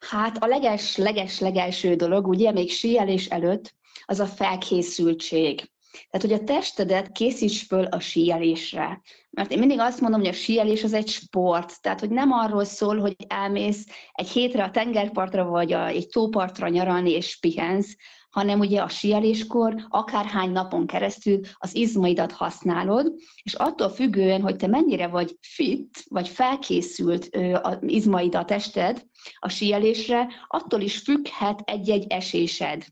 Hát 0.00 0.36
a 0.36 0.46
leges, 0.46 0.96
leges, 0.96 1.40
legelső 1.40 1.94
dolog, 1.94 2.26
ugye 2.26 2.52
még 2.52 2.70
síelés 2.70 3.26
előtt, 3.26 3.74
az 4.04 4.20
a 4.20 4.26
felkészültség. 4.26 5.70
Tehát, 6.10 6.26
hogy 6.26 6.32
a 6.32 6.52
testedet 6.52 7.12
készíts 7.12 7.66
föl 7.66 7.84
a 7.84 8.00
síelésre. 8.00 9.00
Mert 9.30 9.52
én 9.52 9.58
mindig 9.58 9.78
azt 9.78 10.00
mondom, 10.00 10.20
hogy 10.20 10.28
a 10.28 10.32
síelés 10.32 10.84
az 10.84 10.92
egy 10.92 11.08
sport. 11.08 11.82
Tehát, 11.82 12.00
hogy 12.00 12.10
nem 12.10 12.32
arról 12.32 12.64
szól, 12.64 12.98
hogy 12.98 13.16
elmész 13.28 13.86
egy 14.12 14.28
hétre 14.28 14.64
a 14.64 14.70
tengerpartra, 14.70 15.44
vagy 15.44 15.72
a, 15.72 15.86
egy 15.86 16.08
tópartra 16.08 16.68
nyaralni 16.68 17.10
és 17.10 17.38
pihensz, 17.38 17.96
hanem 18.30 18.60
ugye 18.60 18.80
a 18.80 18.88
síeléskor 18.88 19.86
akárhány 19.88 20.50
napon 20.50 20.86
keresztül 20.86 21.40
az 21.54 21.74
izmaidat 21.74 22.32
használod, 22.32 23.12
és 23.42 23.54
attól 23.54 23.88
függően, 23.88 24.40
hogy 24.40 24.56
te 24.56 24.66
mennyire 24.66 25.06
vagy 25.06 25.36
fit, 25.40 26.04
vagy 26.08 26.28
felkészült 26.28 27.36
az 27.62 27.78
izmaid 27.80 28.34
a 28.34 28.44
tested 28.44 29.06
a 29.38 29.48
síelésre, 29.48 30.28
attól 30.46 30.80
is 30.80 30.98
függhet 30.98 31.60
egy-egy 31.64 32.06
esésed 32.08 32.84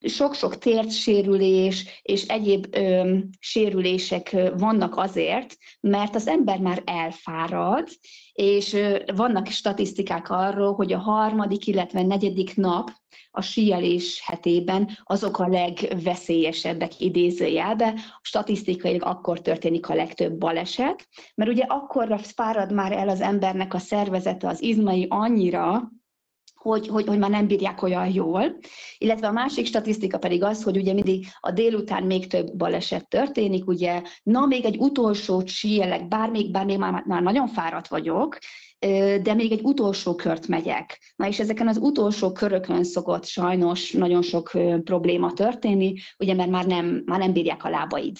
sok-sok 0.00 0.58
térdsérülés 0.58 2.00
és 2.02 2.26
egyéb 2.26 2.66
ö, 2.70 3.16
sérülések 3.38 4.36
vannak 4.56 4.96
azért, 4.96 5.56
mert 5.80 6.14
az 6.14 6.26
ember 6.26 6.58
már 6.58 6.82
elfárad, 6.84 7.88
és 8.32 8.72
ö, 8.72 8.98
vannak 9.16 9.46
statisztikák 9.46 10.30
arról, 10.30 10.74
hogy 10.74 10.92
a 10.92 10.98
harmadik, 10.98 11.66
illetve 11.66 12.02
negyedik 12.02 12.56
nap 12.56 12.90
a 13.30 13.40
síelés 13.40 14.22
hetében 14.24 14.98
azok 15.02 15.38
a 15.38 15.48
legveszélyesebbek 15.48 17.00
idézőjelbe. 17.00 17.94
Statisztikailag 18.22 19.04
akkor 19.04 19.40
történik 19.40 19.88
a 19.88 19.94
legtöbb 19.94 20.32
baleset, 20.32 21.08
mert 21.34 21.50
ugye 21.50 21.64
akkor 21.68 22.20
fárad 22.20 22.72
már 22.72 22.92
el 22.92 23.08
az 23.08 23.20
embernek 23.20 23.74
a 23.74 23.78
szervezete, 23.78 24.48
az 24.48 24.62
izmai 24.62 25.06
annyira, 25.08 25.90
hogy, 26.62 26.88
hogy, 26.88 27.06
hogy 27.06 27.18
már 27.18 27.30
nem 27.30 27.46
bírják 27.46 27.82
olyan 27.82 28.12
jól. 28.12 28.58
Illetve 28.98 29.26
a 29.26 29.32
másik 29.32 29.66
statisztika 29.66 30.18
pedig 30.18 30.42
az, 30.42 30.62
hogy 30.62 30.76
ugye 30.76 30.92
mindig 30.92 31.26
a 31.40 31.50
délután 31.50 32.02
még 32.02 32.26
több 32.26 32.56
baleset 32.56 33.08
történik, 33.08 33.66
ugye, 33.66 34.02
na 34.22 34.46
még 34.46 34.64
egy 34.64 34.76
utolsó 34.78 35.42
síelek, 35.46 36.08
bár 36.08 36.30
még, 36.30 36.50
bár 36.50 36.64
még 36.64 36.78
már, 36.78 37.02
már 37.06 37.22
nagyon 37.22 37.48
fáradt 37.48 37.88
vagyok, 37.88 38.38
de 39.22 39.34
még 39.34 39.52
egy 39.52 39.60
utolsó 39.62 40.14
kört 40.14 40.46
megyek. 40.46 41.12
Na 41.16 41.26
és 41.26 41.38
ezeken 41.38 41.68
az 41.68 41.76
utolsó 41.76 42.32
körökön 42.32 42.84
szokott 42.84 43.24
sajnos 43.24 43.92
nagyon 43.92 44.22
sok 44.22 44.50
probléma 44.84 45.32
történni, 45.32 45.94
ugye 46.18 46.34
mert 46.34 46.50
már 46.50 46.66
nem, 46.66 47.02
már 47.06 47.18
nem 47.18 47.32
bírják 47.32 47.64
a 47.64 47.68
lábaid. 47.68 48.16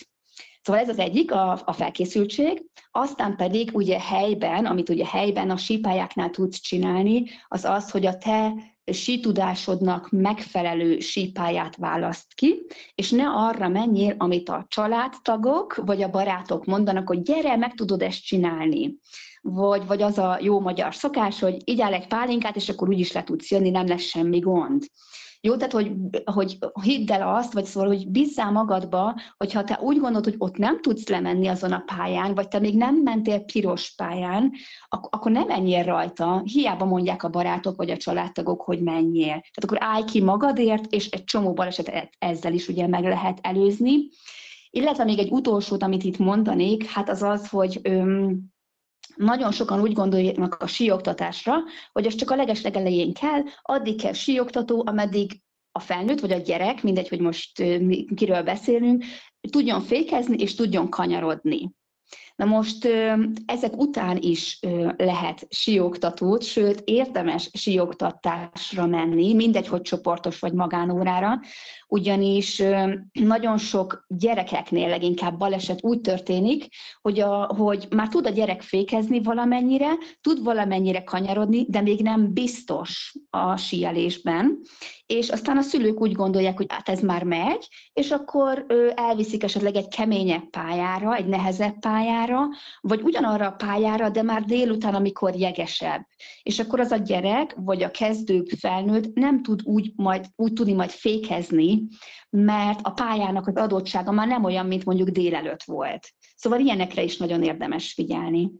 Szóval 0.63 0.83
ez 0.83 0.89
az 0.89 0.99
egyik, 0.99 1.33
a, 1.33 1.63
a 1.65 1.73
felkészültség, 1.73 2.65
aztán 2.91 3.37
pedig 3.37 3.71
ugye 3.73 4.01
helyben, 4.01 4.67
amit 4.67 4.89
ugye 4.89 5.07
helyben 5.07 5.51
a 5.51 5.57
sípályáknál 5.57 6.31
tudsz 6.31 6.61
csinálni, 6.61 7.25
az 7.49 7.65
az, 7.65 7.91
hogy 7.91 8.07
a 8.07 8.19
te 8.19 8.53
sítudásodnak 8.93 10.11
megfelelő 10.11 10.99
sípályát 10.99 11.77
választ 11.77 12.35
ki, 12.35 12.67
és 12.95 13.11
ne 13.11 13.29
arra 13.29 13.69
menjél, 13.69 14.15
amit 14.19 14.49
a 14.49 14.65
családtagok 14.69 15.75
vagy 15.75 16.03
a 16.03 16.11
barátok 16.11 16.65
mondanak, 16.65 17.09
hogy 17.09 17.23
gyere, 17.23 17.57
meg 17.57 17.75
tudod 17.75 18.03
ezt 18.03 18.25
csinálni. 18.25 18.97
Vagy, 19.43 19.87
vagy 19.87 20.03
az 20.03 20.19
a 20.19 20.39
jó 20.41 20.61
magyar 20.61 20.95
szokás, 20.95 21.41
hogy 21.41 21.57
így 21.65 21.81
egy 21.81 22.07
pálinkát, 22.07 22.57
és 22.57 22.69
akkor 22.69 22.89
úgyis 22.89 23.13
le 23.13 23.23
tudsz 23.23 23.51
jönni, 23.51 23.71
nem 23.71 23.87
lesz 23.87 24.03
semmi 24.03 24.39
gond. 24.39 24.83
Jó, 25.43 25.57
tehát 25.57 25.73
hogy, 25.73 25.93
hogy 26.25 26.59
hidd 26.83 27.13
el 27.13 27.35
azt, 27.35 27.53
vagy 27.53 27.65
szóval, 27.65 27.89
hogy 27.89 28.09
bízzál 28.09 28.51
magadba, 28.53 29.21
hogyha 29.37 29.65
te 29.65 29.79
úgy 29.83 29.99
gondolod, 29.99 30.25
hogy 30.25 30.35
ott 30.39 30.57
nem 30.57 30.81
tudsz 30.81 31.09
lemenni 31.09 31.47
azon 31.47 31.73
a 31.73 31.83
pályán, 31.87 32.35
vagy 32.35 32.49
te 32.49 32.59
még 32.59 32.77
nem 32.77 32.95
mentél 32.95 33.41
piros 33.41 33.95
pályán, 33.95 34.53
ak- 34.89 35.15
akkor 35.15 35.33
nem 35.33 35.47
menjél 35.47 35.83
rajta, 35.85 36.43
hiába 36.45 36.85
mondják 36.85 37.23
a 37.23 37.29
barátok 37.29 37.77
vagy 37.77 37.91
a 37.91 37.97
családtagok, 37.97 38.63
hogy 38.63 38.83
menjél. 38.83 39.27
Tehát 39.27 39.65
akkor 39.65 39.79
állj 39.81 40.05
ki 40.05 40.23
magadért, 40.23 40.93
és 40.93 41.09
egy 41.09 41.25
csomó 41.25 41.53
balesetet 41.53 42.13
ezzel 42.19 42.53
is 42.53 42.69
ugye 42.69 42.87
meg 42.87 43.03
lehet 43.05 43.39
előzni. 43.43 44.09
Illetve 44.71 45.05
még 45.05 45.19
egy 45.19 45.31
utolsót, 45.31 45.83
amit 45.83 46.05
itt 46.05 46.19
mondanék, 46.19 46.85
hát 46.85 47.09
az 47.09 47.23
az, 47.23 47.49
hogy 47.49 47.81
öm, 47.83 48.50
nagyon 49.17 49.53
sokan 49.53 49.81
úgy 49.81 49.93
gondolják 49.93 50.63
a 50.63 50.67
síoktatásra, 50.67 51.55
hogy 51.93 52.07
az 52.07 52.15
csak 52.15 52.31
a 52.31 52.37
legeslegelején 52.37 53.13
kell, 53.13 53.43
addig 53.63 54.01
kell 54.01 54.13
síoktató, 54.13 54.83
ameddig 54.87 55.41
a 55.73 55.81
felnőtt 55.81 56.21
vagy 56.21 56.33
a 56.33 56.39
gyerek, 56.39 56.83
mindegy, 56.83 57.09
hogy 57.09 57.21
most 57.21 57.63
kiről 58.15 58.43
beszélünk, 58.43 59.05
tudjon 59.51 59.81
fékezni 59.81 60.37
és 60.37 60.55
tudjon 60.55 60.89
kanyarodni. 60.91 61.71
Na 62.41 62.47
most 62.47 62.89
ezek 63.47 63.77
után 63.77 64.17
is 64.21 64.59
lehet 64.97 65.47
sioktatót, 65.51 66.43
sőt 66.43 66.83
érdemes 66.85 67.51
sioktatásra 67.53 68.87
menni, 68.87 69.35
mindegy, 69.35 69.69
hogy 69.69 69.81
csoportos 69.81 70.39
vagy 70.39 70.53
magánórára, 70.53 71.41
ugyanis 71.89 72.63
nagyon 73.13 73.59
sok 73.59 74.05
gyerekeknél 74.09 74.89
leginkább 74.89 75.39
baleset 75.39 75.79
úgy 75.83 76.01
történik, 76.01 76.67
hogy, 77.01 77.21
a, 77.21 77.45
hogy 77.45 77.87
már 77.91 78.09
tud 78.09 78.27
a 78.27 78.31
gyerek 78.31 78.63
fékezni 78.63 79.23
valamennyire, 79.23 79.91
tud 80.21 80.43
valamennyire 80.43 81.05
kanyarodni, 81.05 81.67
de 81.69 81.81
még 81.81 82.03
nem 82.03 82.33
biztos 82.33 83.15
a 83.31 83.57
síelésben, 83.57 84.61
és 85.07 85.29
aztán 85.29 85.57
a 85.57 85.63
szülők 85.63 86.01
úgy 86.01 86.13
gondolják, 86.13 86.57
hogy 86.57 86.67
hát 86.69 86.89
ez 86.89 87.01
már 87.01 87.23
megy, 87.23 87.69
és 87.93 88.11
akkor 88.11 88.67
elviszik 88.95 89.43
esetleg 89.43 89.77
egy 89.77 89.89
keményebb 89.89 90.51
pályára, 90.51 91.15
egy 91.15 91.27
nehezebb 91.27 91.79
pályára, 91.79 92.30
vagy 92.81 93.01
ugyanarra 93.03 93.47
a 93.47 93.53
pályára, 93.53 94.09
de 94.09 94.23
már 94.23 94.45
délután, 94.45 94.95
amikor 94.95 95.35
jegesebb. 95.35 96.07
És 96.43 96.59
akkor 96.59 96.81
az 96.81 96.91
a 96.91 96.97
gyerek, 96.97 97.55
vagy 97.57 97.83
a 97.83 97.91
kezdő 97.91 98.45
felnőtt 98.59 99.15
nem 99.15 99.43
tud 99.43 99.61
úgy, 99.65 99.93
majd, 99.97 100.27
úgy 100.37 100.53
tudni 100.53 100.73
majd 100.73 100.91
fékezni, 100.91 101.87
mert 102.31 102.81
a 102.83 102.91
pályának 102.91 103.47
az 103.47 103.57
adottsága 103.57 104.11
már 104.11 104.27
nem 104.27 104.45
olyan, 104.45 104.67
mint 104.67 104.85
mondjuk 104.85 105.09
délelőtt 105.09 105.63
volt. 105.63 106.09
Szóval 106.37 106.61
ilyenekre 106.61 107.03
is 107.03 107.17
nagyon 107.17 107.43
érdemes 107.43 107.93
figyelni. 107.93 108.51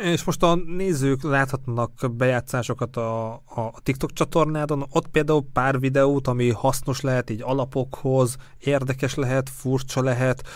És 0.00 0.24
most 0.24 0.42
a 0.42 0.54
nézők 0.54 1.22
láthatnak 1.22 1.92
bejátszásokat 2.16 2.96
a, 2.96 3.32
a 3.32 3.72
TikTok 3.82 4.12
csatornádon, 4.12 4.86
ott 4.90 5.06
például 5.06 5.46
pár 5.52 5.80
videót, 5.80 6.26
ami 6.26 6.50
hasznos 6.50 7.00
lehet 7.00 7.30
így 7.30 7.42
alapokhoz, 7.42 8.36
érdekes 8.58 9.14
lehet, 9.14 9.48
furcsa 9.48 10.02
lehet, 10.02 10.48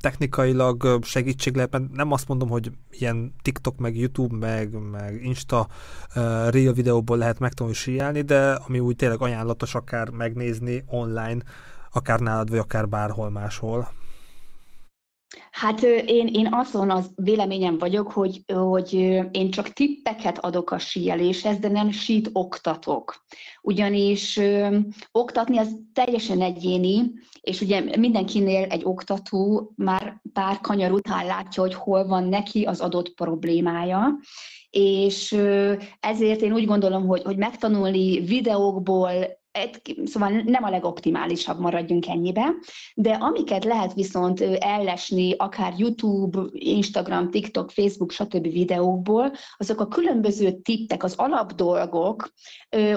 technikailag 0.00 0.98
segítség 1.02 1.54
lehet, 1.54 1.70
mert 1.70 1.92
nem 1.92 2.12
azt 2.12 2.28
mondom, 2.28 2.48
hogy 2.48 2.72
ilyen 2.90 3.34
TikTok, 3.42 3.78
meg 3.78 3.96
YouTube, 3.96 4.36
meg, 4.36 4.90
meg 4.90 5.24
Insta 5.24 5.68
real 6.48 6.72
videóból 6.72 7.16
lehet 7.16 7.38
megtanulni 7.38 7.78
síelni, 7.78 8.20
de 8.20 8.52
ami 8.52 8.78
úgy 8.78 8.96
tényleg 8.96 9.20
ajánlatos 9.20 9.74
akár 9.74 10.08
megnézni 10.08 10.84
online, 10.86 11.38
akár 11.92 12.20
nálad, 12.20 12.50
vagy 12.50 12.58
akár 12.58 12.88
bárhol 12.88 13.30
máshol. 13.30 13.88
Hát 15.50 15.82
én, 15.82 16.26
én 16.26 16.48
azon 16.50 16.90
az 16.90 17.10
véleményem 17.14 17.78
vagyok, 17.78 18.12
hogy, 18.12 18.42
hogy 18.46 18.92
én 19.30 19.50
csak 19.50 19.68
tippeket 19.68 20.38
adok 20.38 20.70
a 20.70 20.78
síeléshez, 20.78 21.58
de 21.58 21.68
nem 21.68 21.90
sít 21.90 22.30
oktatok. 22.32 23.24
Ugyanis 23.62 24.36
ö, 24.36 24.78
oktatni 25.12 25.58
az 25.58 25.76
teljesen 25.92 26.40
egyéni, 26.40 27.12
és 27.40 27.60
ugye 27.60 27.80
mindenkinél 27.98 28.64
egy 28.64 28.84
oktató 28.84 29.72
már 29.76 30.20
pár 30.32 30.60
kanyar 30.60 30.92
után 30.92 31.26
látja, 31.26 31.62
hogy 31.62 31.74
hol 31.74 32.06
van 32.06 32.24
neki 32.24 32.64
az 32.64 32.80
adott 32.80 33.14
problémája, 33.14 34.18
és 34.70 35.32
ezért 36.00 36.40
én 36.40 36.52
úgy 36.52 36.66
gondolom, 36.66 37.06
hogy, 37.06 37.22
hogy 37.22 37.36
megtanulni 37.36 38.20
videókból 38.20 39.10
szóval 40.04 40.30
nem 40.30 40.64
a 40.64 40.70
legoptimálisabb, 40.70 41.60
maradjunk 41.60 42.08
ennyibe, 42.08 42.54
de 42.94 43.12
amiket 43.12 43.64
lehet 43.64 43.94
viszont 43.94 44.40
ellesni, 44.58 45.34
akár 45.36 45.74
YouTube, 45.76 46.42
Instagram, 46.52 47.30
TikTok, 47.30 47.70
Facebook, 47.70 48.10
stb. 48.10 48.42
videókból, 48.42 49.32
azok 49.56 49.80
a 49.80 49.88
különböző 49.88 50.52
tippek, 50.52 51.02
az 51.02 51.14
alapdolgok, 51.16 52.32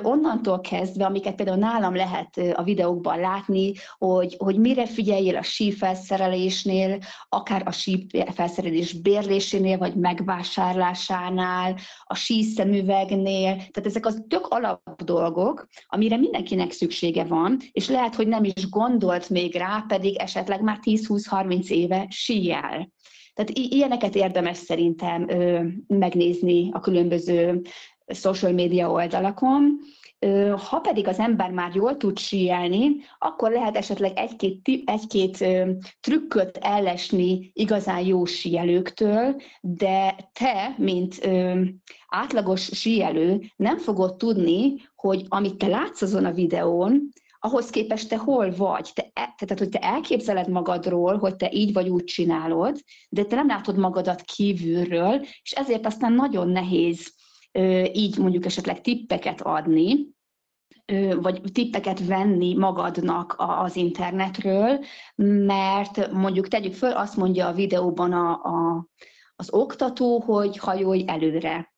onnantól 0.02 0.60
kezdve, 0.60 1.06
amiket 1.06 1.36
például 1.36 1.58
nálam 1.58 1.96
lehet 1.96 2.38
a 2.54 2.64
videókban 2.64 3.20
látni, 3.20 3.74
hogy, 3.98 4.36
hogy 4.38 4.58
mire 4.58 4.86
figyeljél 4.86 5.36
a 5.36 5.42
sífelszerelésnél, 5.42 6.98
akár 7.30 7.64
a 7.66 7.72
sífelszerelés 7.72 8.94
bérlésénél, 8.94 9.78
vagy 9.78 9.96
megvásárlásánál, 9.96 11.76
a 12.04 12.16
síszemüvegnél, 12.16 13.56
tehát 13.56 13.86
ezek 13.86 14.06
az 14.06 14.24
tök 14.28 14.48
alapdolgok, 14.48 15.68
amire 15.88 16.18
mindenki 16.18 16.49
mindenkinek 16.50 16.72
szüksége 16.72 17.24
van, 17.24 17.58
és 17.72 17.90
lehet, 17.90 18.16
hogy 18.16 18.28
nem 18.28 18.44
is 18.44 18.70
gondolt 18.70 19.30
még 19.30 19.56
rá, 19.56 19.86
pedig 19.88 20.16
esetleg 20.16 20.62
már 20.62 20.80
10-20-30 20.82 21.68
éve 21.68 22.06
síjel. 22.10 22.92
Tehát 23.34 23.52
ilyeneket 23.54 24.16
érdemes 24.16 24.58
szerintem 24.58 25.30
ö, 25.30 25.64
megnézni 25.88 26.70
a 26.72 26.80
különböző 26.80 27.62
social 28.08 28.52
media 28.52 28.92
oldalakon. 28.92 29.80
Ha 30.70 30.80
pedig 30.80 31.08
az 31.08 31.20
ember 31.20 31.52
már 31.52 31.76
jól 31.76 31.98
tud 31.98 32.18
síelni, 32.18 32.90
akkor 33.20 33.52
lehet 33.52 33.76
esetleg 33.76 34.18
egy-két, 34.18 34.82
egy-két 34.86 35.46
trükköt 36.00 36.58
ellesni 36.58 37.52
igazán 37.54 38.06
jó 38.06 38.26
síelőktől, 38.26 39.42
de 39.62 40.16
te, 40.34 40.76
mint 40.78 41.30
átlagos 42.08 42.64
síelő 42.64 43.42
nem 43.56 43.78
fogod 43.78 44.16
tudni, 44.16 44.74
hogy 44.96 45.26
amit 45.28 45.58
te 45.58 45.68
látsz 45.68 46.02
azon 46.02 46.26
a 46.26 46.32
videón, 46.32 47.12
ahhoz 47.40 47.70
képest 47.70 48.10
te 48.10 48.18
hol 48.18 48.54
vagy. 48.56 48.92
Te, 48.94 49.02
e, 49.02 49.12
tehát, 49.14 49.58
hogy 49.58 49.70
te 49.70 49.80
elképzeled 49.80 50.50
magadról, 50.50 51.18
hogy 51.18 51.36
te 51.36 51.50
így 51.52 51.74
vagy 51.74 51.90
úgy 51.90 52.04
csinálod, 52.04 52.80
de 53.10 53.24
te 53.24 53.36
nem 53.36 53.48
látod 53.48 53.78
magadat 53.78 54.22
kívülről, 54.22 55.26
és 55.42 55.52
ezért 55.52 55.86
aztán 55.86 56.14
nagyon 56.14 56.50
nehéz 56.50 57.14
így 57.94 58.18
mondjuk 58.18 58.46
esetleg 58.46 58.82
tippeket 58.82 59.42
adni, 59.42 60.08
vagy 61.22 61.42
tippeket 61.54 62.06
venni 62.06 62.56
magadnak 62.56 63.36
az 63.38 63.76
internetről, 63.76 64.86
mert 65.46 66.12
mondjuk 66.12 66.48
tegyük 66.48 66.74
föl, 66.74 66.92
azt 66.92 67.18
mondja 67.18 67.48
a 67.48 67.54
videóban 67.54 68.14
a, 68.14 68.32
a, 68.32 68.88
az 69.36 69.54
oktató, 69.54 70.20
hogy 70.20 70.58
hajolj 70.58 71.04
előre. 71.08 71.74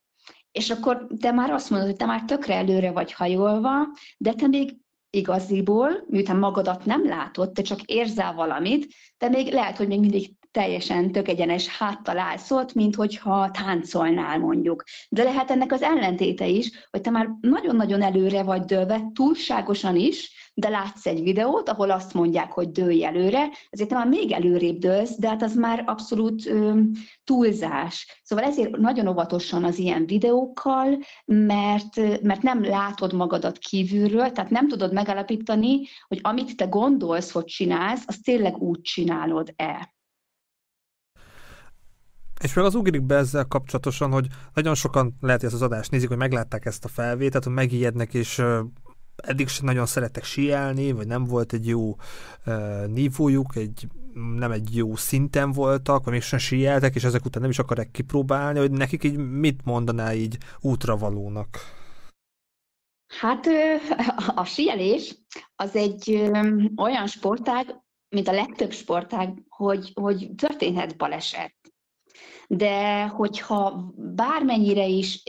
És 0.52 0.70
akkor 0.70 1.08
te 1.20 1.32
már 1.32 1.52
azt 1.52 1.70
mondod, 1.70 1.90
hogy 1.90 1.98
te 1.98 2.06
már 2.06 2.24
tökre 2.24 2.56
előre 2.56 2.92
vagy 2.92 3.14
hajolva, 3.14 3.88
de 4.18 4.34
te 4.34 4.48
még 4.48 4.78
igaziból, 5.10 6.04
miután 6.08 6.38
magadat 6.38 6.86
nem 6.86 7.06
látod, 7.06 7.52
te 7.52 7.62
csak 7.62 7.82
érzel 7.82 8.34
valamit, 8.34 8.94
de 9.18 9.30
még 9.30 9.54
lehet, 9.54 9.78
hogy 9.78 9.88
még 9.88 10.00
mindig 10.00 10.34
teljesen 10.52 11.12
tök 11.12 11.28
egyenes 11.28 11.68
háttal 11.68 12.18
állsz 12.18 12.52
ott, 12.52 12.74
mint 12.74 12.96
hogyha 12.96 13.52
táncolnál 13.52 14.40
mondjuk. 14.40 14.84
De 15.10 15.24
lehet 15.24 15.52
ennek 15.52 15.72
az 15.72 15.82
ellentéte 15.82 16.48
is, 16.48 16.88
hogy 16.90 17.02
te 17.02 17.10
már 17.10 17.30
nagyon-nagyon 17.42 18.02
előre 18.02 18.44
vagy 18.44 18.62
dőlve, 18.62 19.02
túlságosan 19.14 19.96
is, 19.96 20.42
de 20.54 20.70
látsz 20.70 21.06
egy 21.06 21.24
videót, 21.24 21.70
ahol 21.70 21.92
azt 21.92 22.14
mondják, 22.14 22.52
hogy 22.52 22.72
dőlj 22.72 23.06
előre, 23.06 23.50
ezért 23.70 23.90
te 23.90 23.96
már 23.96 24.08
még 24.08 24.32
előrébb 24.32 24.78
dőlsz, 24.78 25.18
de 25.18 25.28
hát 25.28 25.44
az 25.44 25.56
már 25.56 25.84
abszolút 25.86 26.46
ö, 26.46 26.80
túlzás. 27.24 28.22
Szóval 28.24 28.46
ezért 28.46 28.78
nagyon 28.78 29.08
óvatosan 29.08 29.64
az 29.64 29.78
ilyen 29.78 30.06
videókkal, 30.06 31.00
mert, 31.26 32.22
mert 32.22 32.42
nem 32.42 32.64
látod 32.64 33.14
magadat 33.14 33.58
kívülről, 33.58 34.32
tehát 34.32 34.50
nem 34.50 34.68
tudod 34.68 34.94
megalapítani, 34.94 35.82
hogy 36.08 36.20
amit 36.22 36.58
te 36.58 36.66
gondolsz, 36.66 37.32
hogy 37.32 37.46
csinálsz, 37.46 38.04
azt 38.08 38.24
tényleg 38.24 38.58
úgy 38.58 38.82
csinálod-e. 38.82 40.00
És 42.42 42.54
meg 42.54 42.66
az 42.66 42.76
ugrik 42.76 43.04
be 43.04 43.16
ezzel 43.16 43.46
kapcsolatosan, 43.46 44.12
hogy 44.12 44.28
nagyon 44.54 44.76
sokan 44.76 45.16
lehet, 45.20 45.40
hogy 45.42 45.50
ezt 45.50 45.62
az 45.62 45.68
adást 45.72 45.92
nézik, 45.92 46.08
hogy 46.08 46.18
meglátták 46.18 46.66
ezt 46.66 46.86
a 46.86 46.88
felvételt, 46.88 47.44
hogy 47.44 47.54
megijednek, 47.54 48.14
és 48.14 48.44
eddig 49.16 49.48
sem 49.48 49.66
nagyon 49.66 49.86
szerettek 49.86 50.24
sielni, 50.24 50.92
vagy 50.92 51.08
nem 51.08 51.24
volt 51.24 51.54
egy 51.54 51.68
jó 51.68 51.96
uh, 52.46 52.88
nívójuk, 52.88 53.56
egy, 53.56 53.88
nem 54.14 54.52
egy 54.52 54.76
jó 54.76 54.96
szinten 54.96 55.52
voltak, 55.52 56.04
vagy 56.04 56.14
mégsem 56.14 56.40
sieltek, 56.40 56.96
és 56.96 57.04
ezek 57.04 57.26
után 57.26 57.42
nem 57.42 57.52
is 57.52 57.60
akarják 57.60 57.92
kipróbálni, 57.92 58.60
hogy 58.60 58.72
nekik 58.72 59.04
így 59.04 59.18
mit 59.18 59.66
mondaná 59.66 60.14
így 60.14 60.38
útravalónak? 60.60 61.58
Hát 63.20 63.48
a 64.36 64.44
sielés 64.44 65.16
az 65.56 65.76
egy 65.76 66.32
olyan 66.76 67.08
sportág, 67.08 67.82
mint 68.10 68.28
a 68.28 68.32
legtöbb 68.32 68.72
sportág, 68.72 69.44
hogy, 69.50 69.92
hogy 69.94 70.32
történhet 70.36 70.98
baleset. 70.98 71.61
De 72.54 73.08
hogyha 73.08 73.94
bármennyire 73.96 74.88
is 74.88 75.24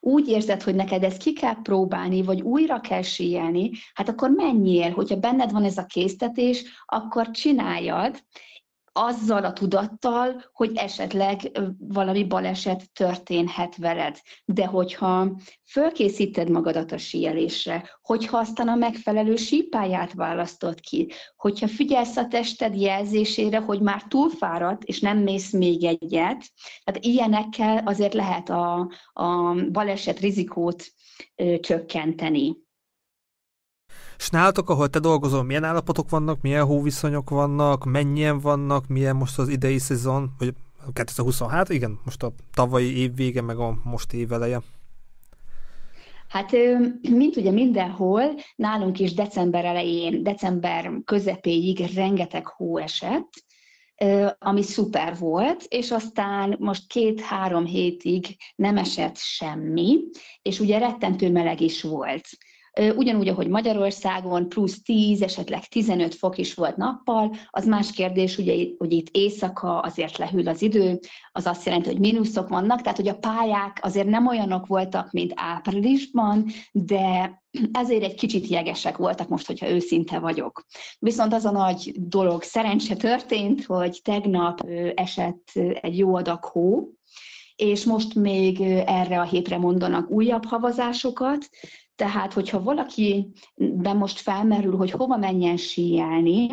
úgy 0.00 0.28
érzed, 0.28 0.62
hogy 0.62 0.74
neked 0.74 1.02
ezt 1.02 1.22
ki 1.22 1.32
kell 1.32 1.62
próbálni, 1.62 2.22
vagy 2.22 2.40
újra 2.40 2.80
kell 2.80 3.02
síelni, 3.02 3.70
hát 3.94 4.08
akkor 4.08 4.30
menjél, 4.30 4.90
hogyha 4.90 5.16
benned 5.16 5.52
van 5.52 5.64
ez 5.64 5.78
a 5.78 5.84
késztetés, 5.84 6.64
akkor 6.86 7.30
csináljad, 7.30 8.24
azzal 8.92 9.44
a 9.44 9.52
tudattal, 9.52 10.44
hogy 10.52 10.76
esetleg 10.76 11.60
valami 11.78 12.24
baleset 12.24 12.92
történhet 12.92 13.76
veled. 13.76 14.18
De 14.44 14.66
hogyha 14.66 15.40
fölkészíted 15.70 16.50
magadat 16.50 16.92
a 16.92 16.98
síelésre, 16.98 17.98
hogyha 18.02 18.38
aztán 18.38 18.68
a 18.68 18.74
megfelelő 18.74 19.36
sípáját 19.36 20.12
választod 20.12 20.80
ki, 20.80 21.12
hogyha 21.36 21.68
figyelsz 21.68 22.16
a 22.16 22.26
tested 22.26 22.74
jelzésére, 22.80 23.58
hogy 23.58 23.80
már 23.80 24.02
túlfáradt, 24.02 24.84
és 24.84 25.00
nem 25.00 25.18
mész 25.18 25.52
még 25.52 25.84
egyet, 25.84 26.44
tehát 26.84 27.04
ilyenekkel 27.04 27.82
azért 27.86 28.14
lehet 28.14 28.48
a, 28.48 28.90
a 29.12 29.54
baleset 29.70 30.18
rizikót 30.18 30.84
ö, 31.36 31.58
csökkenteni. 31.60 32.56
És 34.20 34.28
nálatok, 34.28 34.70
ahol 34.70 34.88
te 34.88 34.98
dolgozol, 34.98 35.42
milyen 35.42 35.64
állapotok 35.64 36.10
vannak, 36.10 36.40
milyen 36.40 36.64
hóviszonyok 36.64 37.30
vannak, 37.30 37.84
mennyien 37.84 38.40
vannak, 38.40 38.86
milyen 38.86 39.16
most 39.16 39.38
az 39.38 39.48
idei 39.48 39.78
szezon, 39.78 40.34
vagy 40.38 40.54
2026, 40.92 41.68
igen, 41.68 41.98
most 42.04 42.22
a 42.22 42.32
tavalyi 42.54 42.96
év 42.96 43.14
vége, 43.14 43.42
meg 43.42 43.58
a 43.58 43.78
most 43.84 44.12
év 44.12 44.32
eleje. 44.32 44.60
Hát, 46.28 46.50
mint 47.00 47.36
ugye 47.36 47.50
mindenhol, 47.50 48.22
nálunk 48.56 48.98
is 48.98 49.14
december 49.14 49.64
elején, 49.64 50.22
december 50.22 50.90
közepéig 51.04 51.94
rengeteg 51.94 52.46
hó 52.46 52.78
esett, 52.78 53.28
ami 54.38 54.62
szuper 54.62 55.18
volt, 55.18 55.64
és 55.68 55.90
aztán 55.90 56.56
most 56.58 56.86
két-három 56.86 57.64
hétig 57.64 58.36
nem 58.56 58.76
esett 58.76 59.16
semmi, 59.16 59.98
és 60.42 60.60
ugye 60.60 60.78
rettentő 60.78 61.30
meleg 61.30 61.60
is 61.60 61.82
volt. 61.82 62.28
Ugyanúgy, 62.96 63.28
ahogy 63.28 63.48
Magyarországon 63.48 64.48
plusz 64.48 64.82
10, 64.82 65.22
esetleg 65.22 65.64
15 65.64 66.14
fok 66.14 66.38
is 66.38 66.54
volt 66.54 66.76
nappal, 66.76 67.34
az 67.50 67.66
más 67.66 67.92
kérdés, 67.92 68.38
ugye, 68.38 68.66
hogy 68.78 68.92
itt 68.92 69.08
éjszaka 69.10 69.80
azért 69.80 70.18
lehűl 70.18 70.48
az 70.48 70.62
idő, 70.62 70.98
az 71.32 71.46
azt 71.46 71.66
jelenti, 71.66 71.88
hogy 71.88 71.98
mínuszok 71.98 72.48
vannak, 72.48 72.80
tehát 72.80 72.96
hogy 72.96 73.08
a 73.08 73.18
pályák 73.18 73.78
azért 73.82 74.08
nem 74.08 74.26
olyanok 74.26 74.66
voltak, 74.66 75.10
mint 75.10 75.32
áprilisban, 75.34 76.46
de 76.72 77.38
ezért 77.72 78.02
egy 78.02 78.14
kicsit 78.14 78.46
jegesek 78.46 78.96
voltak 78.96 79.28
most, 79.28 79.46
hogyha 79.46 79.70
őszinte 79.70 80.18
vagyok. 80.18 80.64
Viszont 80.98 81.32
az 81.32 81.44
a 81.44 81.50
nagy 81.50 81.92
dolog 81.96 82.42
szerencse 82.42 82.96
történt, 82.96 83.64
hogy 83.64 84.00
tegnap 84.04 84.60
esett 84.94 85.50
egy 85.80 85.98
jó 85.98 86.14
adag 86.14 86.44
hó, 86.44 86.88
és 87.56 87.84
most 87.84 88.14
még 88.14 88.60
erre 88.86 89.20
a 89.20 89.24
hétre 89.24 89.58
mondanak 89.58 90.10
újabb 90.10 90.44
havazásokat, 90.44 91.48
tehát, 92.00 92.32
hogyha 92.32 92.62
valakiben 92.62 93.96
most 93.96 94.20
felmerül, 94.20 94.76
hogy 94.76 94.90
hova 94.90 95.16
menjen 95.16 95.56
síelni, 95.56 96.46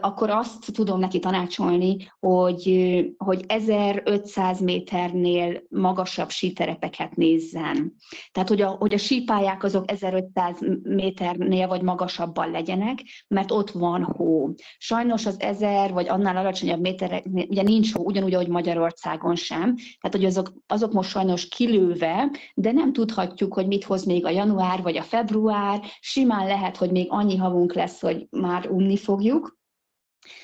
akkor 0.00 0.30
azt 0.30 0.72
tudom 0.72 0.98
neki 0.98 1.18
tanácsolni, 1.18 1.96
hogy, 2.20 3.04
hogy 3.16 3.44
1500 3.46 4.60
méternél 4.60 5.62
magasabb 5.68 6.30
síterepeket 6.30 7.16
nézzen. 7.16 7.94
Tehát, 8.32 8.48
hogy 8.48 8.60
a, 8.60 8.68
hogy 8.68 8.94
a 8.94 8.98
sípályák 8.98 9.64
azok 9.64 9.90
1500 9.90 10.58
méternél 10.82 11.68
vagy 11.68 11.82
magasabban 11.82 12.50
legyenek, 12.50 12.98
mert 13.28 13.50
ott 13.50 13.70
van 13.70 14.02
hó. 14.02 14.54
Sajnos 14.78 15.26
az 15.26 15.40
1000 15.40 15.92
vagy 15.92 16.08
annál 16.08 16.36
alacsonyabb 16.36 16.80
méterek, 16.80 17.24
ugye 17.48 17.62
nincs 17.62 17.92
hó, 17.92 18.04
ugyanúgy, 18.04 18.34
ahogy 18.34 18.48
Magyarországon 18.48 19.34
sem. 19.34 19.74
Tehát, 19.76 20.16
hogy 20.16 20.24
azok, 20.24 20.52
azok 20.66 20.92
most 20.92 21.10
sajnos 21.10 21.48
kilőve, 21.48 22.30
de 22.54 22.72
nem 22.72 22.92
tudhatjuk, 22.92 23.54
hogy 23.54 23.66
mit 23.66 23.84
hoz 23.84 24.04
még 24.04 24.24
a 24.24 24.30
január 24.30 24.82
vagy 24.82 24.96
a 24.96 25.02
február. 25.02 25.80
Simán 26.00 26.46
lehet, 26.46 26.76
hogy 26.76 26.90
még 26.90 27.06
annyi 27.10 27.36
havunk 27.36 27.74
lesz, 27.74 28.00
hogy 28.00 28.26
már 28.30 28.70
unni 28.70 28.96
fogjuk. 28.96 29.60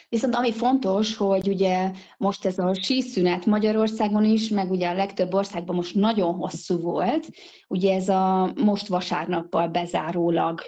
Viszont 0.09 0.35
ami 0.35 0.53
fontos, 0.53 1.17
hogy 1.17 1.49
ugye 1.49 1.91
most 2.17 2.45
ez 2.45 2.59
a 2.59 2.75
síszünet 2.75 3.47
Magyarországon 3.47 4.25
is, 4.25 4.49
meg 4.49 4.71
ugye 4.71 4.89
a 4.89 4.95
legtöbb 4.95 5.35
országban 5.35 5.77
most 5.77 5.95
nagyon 5.95 6.35
hosszú 6.35 6.81
volt, 6.81 7.29
ugye 7.69 7.95
ez 7.95 8.09
a 8.09 8.53
most 8.55 8.87
vasárnappal 8.87 9.69
bezárólag, 9.69 10.61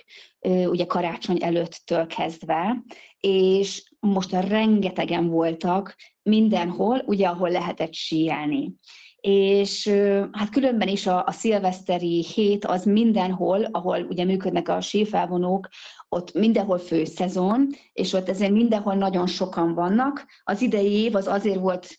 ugye 0.66 0.86
karácsony 0.86 1.42
előttől 1.42 2.06
kezdve, 2.06 2.82
és 3.20 3.92
most 4.00 4.32
rengetegen 4.32 5.28
voltak 5.28 5.96
mindenhol, 6.22 7.02
ugye 7.06 7.28
ahol 7.28 7.50
lehetett 7.50 7.94
síelni. 7.94 8.74
És 9.20 9.88
hát 10.32 10.50
különben 10.50 10.88
is 10.88 11.06
a, 11.06 11.24
a 11.26 11.30
szilveszteri 11.30 12.24
hét 12.34 12.64
az 12.64 12.84
mindenhol, 12.84 13.64
ahol 13.64 14.02
ugye 14.02 14.24
működnek 14.24 14.68
a 14.68 14.80
sífelvonók, 14.80 15.68
ott 16.12 16.32
mindenhol 16.32 16.78
főszezon, 16.78 17.68
és 17.92 18.12
ott 18.12 18.28
ezért 18.28 18.52
mindenhol 18.52 18.94
nagyon 18.94 19.26
sokan 19.26 19.74
vannak. 19.74 20.26
Az 20.44 20.60
idei 20.60 20.92
év 20.92 21.14
az 21.14 21.26
azért 21.26 21.58
volt, 21.58 21.98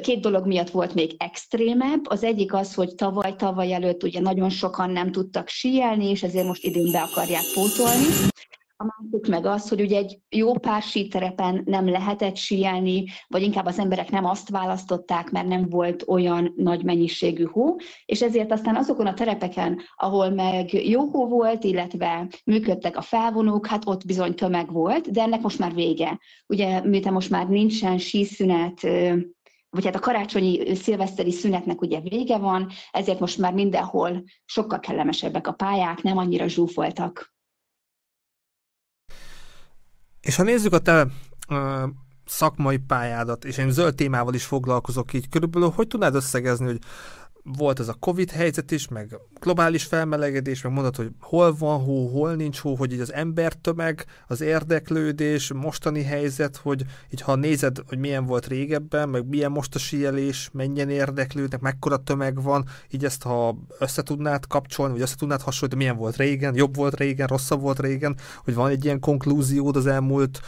két 0.00 0.20
dolog 0.20 0.46
miatt 0.46 0.70
volt 0.70 0.94
még 0.94 1.14
extrémebb. 1.18 2.06
Az 2.08 2.22
egyik 2.22 2.54
az, 2.54 2.74
hogy 2.74 2.94
tavaly, 2.94 3.34
tavaly 3.36 3.72
előtt 3.72 4.02
ugye 4.02 4.20
nagyon 4.20 4.50
sokan 4.50 4.90
nem 4.90 5.12
tudtak 5.12 5.48
síelni, 5.48 6.10
és 6.10 6.22
ezért 6.22 6.46
most 6.46 6.64
idén 6.64 6.92
be 6.92 7.00
akarják 7.00 7.44
pótolni. 7.54 8.06
A 8.82 8.84
másik 8.84 9.28
meg 9.28 9.46
az, 9.46 9.68
hogy 9.68 9.80
ugye 9.80 9.96
egy 9.96 10.18
jó 10.28 10.52
pár 10.52 10.82
síterepen 10.82 11.62
nem 11.64 11.88
lehetett 11.88 12.36
síelni, 12.36 13.04
vagy 13.28 13.42
inkább 13.42 13.66
az 13.66 13.78
emberek 13.78 14.10
nem 14.10 14.24
azt 14.24 14.48
választották, 14.48 15.30
mert 15.30 15.46
nem 15.46 15.68
volt 15.68 16.04
olyan 16.06 16.52
nagy 16.56 16.84
mennyiségű 16.84 17.44
hó, 17.44 17.76
és 18.04 18.22
ezért 18.22 18.52
aztán 18.52 18.76
azokon 18.76 19.06
a 19.06 19.14
terepeken, 19.14 19.80
ahol 19.96 20.30
meg 20.30 20.72
jó 20.72 21.04
hó 21.04 21.26
volt, 21.26 21.64
illetve 21.64 22.28
működtek 22.44 22.96
a 22.96 23.00
felvonók, 23.00 23.66
hát 23.66 23.86
ott 23.86 24.06
bizony 24.06 24.34
tömeg 24.34 24.72
volt, 24.72 25.10
de 25.10 25.22
ennek 25.22 25.40
most 25.40 25.58
már 25.58 25.74
vége. 25.74 26.20
Ugye, 26.46 26.80
miután 26.80 27.12
most 27.12 27.30
már 27.30 27.48
nincsen 27.48 27.98
síszünet, 27.98 28.80
vagy 29.70 29.84
hát 29.84 29.94
a 29.94 29.98
karácsonyi 29.98 30.74
szilveszteri 30.74 31.30
szünetnek 31.30 31.80
ugye 31.80 32.00
vége 32.00 32.38
van, 32.38 32.68
ezért 32.90 33.20
most 33.20 33.38
már 33.38 33.52
mindenhol 33.52 34.24
sokkal 34.44 34.78
kellemesebbek 34.78 35.46
a 35.46 35.52
pályák, 35.52 36.02
nem 36.02 36.16
annyira 36.16 36.48
zsúfoltak. 36.48 37.32
És 40.22 40.36
ha 40.36 40.42
nézzük 40.42 40.72
a 40.72 40.78
te 40.78 41.06
uh, 41.48 41.82
szakmai 42.26 42.76
pályádat, 42.76 43.44
és 43.44 43.56
én 43.56 43.70
zöld 43.70 43.94
témával 43.94 44.34
is 44.34 44.44
foglalkozok 44.44 45.12
így, 45.12 45.28
körülbelül 45.28 45.72
hogy 45.74 45.86
tudnád 45.86 46.14
összegezni, 46.14 46.66
hogy 46.66 46.80
volt 47.44 47.80
ez 47.80 47.88
a 47.88 47.94
Covid 47.94 48.30
helyzet 48.30 48.70
is, 48.70 48.88
meg 48.88 49.16
globális 49.40 49.84
felmelegedés, 49.84 50.62
meg 50.62 50.72
mondod, 50.72 50.96
hogy 50.96 51.10
hol 51.20 51.54
van 51.54 51.80
hó, 51.80 52.08
hol 52.08 52.34
nincs 52.34 52.58
hó, 52.58 52.74
hogy 52.74 52.92
így 52.92 53.00
az 53.00 53.12
embertömeg, 53.12 54.04
az 54.26 54.40
érdeklődés, 54.40 55.52
mostani 55.52 56.02
helyzet, 56.02 56.56
hogy 56.56 56.84
így 57.10 57.20
ha 57.20 57.34
nézed, 57.34 57.78
hogy 57.86 57.98
milyen 57.98 58.26
volt 58.26 58.46
régebben, 58.46 59.08
meg 59.08 59.26
milyen 59.26 59.50
most 59.50 59.74
a 59.74 59.78
síelés, 59.78 60.48
mennyien 60.52 60.90
érdeklődnek, 60.90 61.60
mekkora 61.60 61.96
tömeg 61.96 62.42
van, 62.42 62.64
így 62.90 63.04
ezt 63.04 63.22
ha 63.22 63.58
összetudnád 63.78 64.46
kapcsolni, 64.46 64.92
vagy 64.92 65.02
összetudnád 65.02 65.40
hasonlítani, 65.40 65.82
milyen 65.82 65.98
volt 66.00 66.16
régen, 66.16 66.54
jobb 66.54 66.76
volt 66.76 66.96
régen, 66.96 67.26
rosszabb 67.26 67.60
volt 67.60 67.80
régen, 67.80 68.16
hogy 68.44 68.54
van 68.54 68.70
egy 68.70 68.84
ilyen 68.84 69.00
konklúziód 69.00 69.76
az 69.76 69.86
elmúlt 69.86 70.40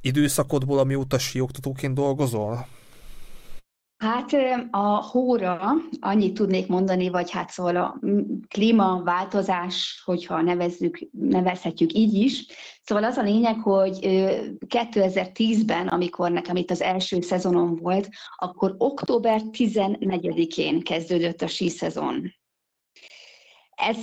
időszakodból, 0.00 0.78
amióta 0.78 1.18
síoktatóként 1.18 1.94
dolgozol? 1.94 2.66
Hát 4.02 4.30
a 4.70 5.02
hóra 5.10 5.74
annyit 6.00 6.34
tudnék 6.34 6.66
mondani, 6.66 7.08
vagy 7.08 7.30
hát 7.30 7.50
szóval 7.50 7.76
a 7.76 7.98
klímaváltozás, 8.48 10.02
hogyha 10.04 10.40
nevezzük, 10.40 10.98
nevezhetjük 11.12 11.92
így 11.92 12.14
is. 12.14 12.46
Szóval 12.82 13.04
az 13.04 13.16
a 13.16 13.22
lényeg, 13.22 13.58
hogy 13.58 13.98
2010-ben, 14.68 15.88
amikor 15.88 16.30
nekem 16.30 16.56
itt 16.56 16.70
az 16.70 16.80
első 16.80 17.20
szezonom 17.20 17.76
volt, 17.76 18.08
akkor 18.36 18.74
október 18.78 19.40
14-én 19.52 20.80
kezdődött 20.80 21.42
a 21.42 21.46
síszezon. 21.46 22.34
Ez 23.74 23.98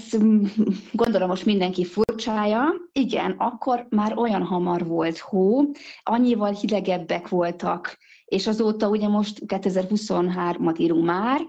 gondolom 0.92 1.28
most 1.28 1.46
mindenki 1.46 1.86
furcsája. 1.86 2.74
Igen, 2.92 3.32
akkor 3.32 3.86
már 3.90 4.18
olyan 4.18 4.44
hamar 4.44 4.88
volt 4.88 5.18
hó, 5.18 5.64
annyival 6.04 6.52
hidegebbek 6.52 7.28
voltak 7.28 7.98
és 8.30 8.48
azóta 8.48 8.90
ugye 8.90 9.08
most 9.08 9.42
2023-at 9.46 10.80
írunk 10.80 11.06
már, 11.06 11.42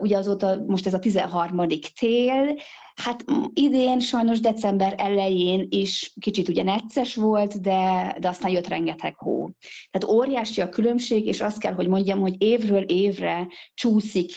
ugye 0.00 0.16
azóta 0.16 0.64
most 0.66 0.86
ez 0.86 0.94
a 0.94 0.98
13. 0.98 1.66
tél, 1.98 2.56
Hát 2.94 3.24
idén 3.54 4.00
sajnos 4.00 4.40
december 4.40 4.94
elején 4.96 5.66
is 5.70 6.12
kicsit 6.20 6.48
ugye 6.48 6.62
necces 6.62 7.14
volt, 7.14 7.60
de, 7.60 8.16
de 8.20 8.28
aztán 8.28 8.50
jött 8.50 8.68
rengeteg 8.68 9.14
hó. 9.16 9.50
Tehát 9.90 10.16
óriási 10.16 10.60
a 10.60 10.68
különbség, 10.68 11.26
és 11.26 11.40
azt 11.40 11.58
kell, 11.58 11.72
hogy 11.72 11.88
mondjam, 11.88 12.20
hogy 12.20 12.42
évről 12.42 12.82
évre 12.82 13.46
csúszik, 13.74 14.30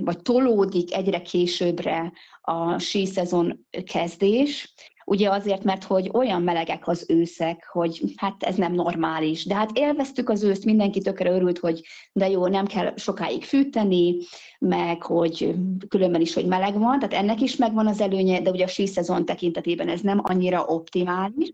vagy 0.00 0.18
tolódik 0.22 0.94
egyre 0.94 1.22
későbbre 1.22 2.12
a 2.40 2.78
síszezon 2.78 3.66
kezdés, 3.92 4.74
Ugye 5.04 5.30
azért, 5.30 5.64
mert 5.64 5.84
hogy 5.84 6.10
olyan 6.12 6.42
melegek 6.42 6.88
az 6.88 7.04
őszek, 7.08 7.68
hogy 7.72 8.02
hát 8.16 8.42
ez 8.42 8.54
nem 8.54 8.72
normális. 8.72 9.44
De 9.44 9.54
hát 9.54 9.78
élveztük 9.78 10.28
az 10.28 10.42
őszt, 10.42 10.64
mindenki 10.64 11.00
tökre 11.00 11.30
örült, 11.30 11.58
hogy 11.58 11.82
de 12.12 12.28
jó, 12.28 12.46
nem 12.46 12.66
kell 12.66 12.92
sokáig 12.96 13.44
fűteni, 13.44 14.16
meg 14.58 15.02
hogy 15.02 15.54
különben 15.88 16.20
is, 16.20 16.34
hogy 16.34 16.46
meleg 16.46 16.78
van, 16.78 16.98
tehát 16.98 17.24
ennek 17.24 17.40
is 17.40 17.56
megvan 17.56 17.86
az 17.86 18.00
előnye, 18.00 18.40
de 18.40 18.50
ugye 18.50 18.64
a 18.64 18.68
síszezon 18.68 19.24
tekintetében 19.24 19.88
ez 19.88 20.00
nem 20.00 20.20
annyira 20.22 20.64
optimális. 20.64 21.52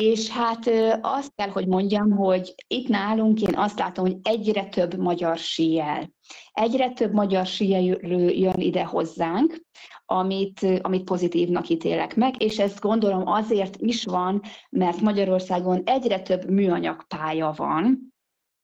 És 0.00 0.28
hát 0.28 0.70
azt 1.00 1.32
kell, 1.34 1.48
hogy 1.48 1.66
mondjam, 1.66 2.10
hogy 2.10 2.54
itt 2.66 2.88
nálunk 2.88 3.42
én 3.42 3.56
azt 3.56 3.78
látom, 3.78 4.04
hogy 4.04 4.16
egyre 4.22 4.64
több 4.64 4.96
magyar 4.96 5.38
síjel. 5.38 6.10
Egyre 6.52 6.90
több 6.90 7.12
magyar 7.12 7.46
síjelő 7.46 8.28
jön 8.28 8.58
ide 8.58 8.84
hozzánk, 8.84 9.64
amit, 10.04 10.66
amit 10.80 11.04
pozitívnak 11.04 11.68
ítélek 11.68 12.16
meg, 12.16 12.42
és 12.42 12.58
ezt 12.58 12.80
gondolom 12.80 13.26
azért 13.26 13.76
is 13.76 14.04
van, 14.04 14.42
mert 14.70 15.00
Magyarországon 15.00 15.82
egyre 15.84 16.20
több 16.20 16.50
műanyagpálya 16.50 17.52
van, 17.56 18.14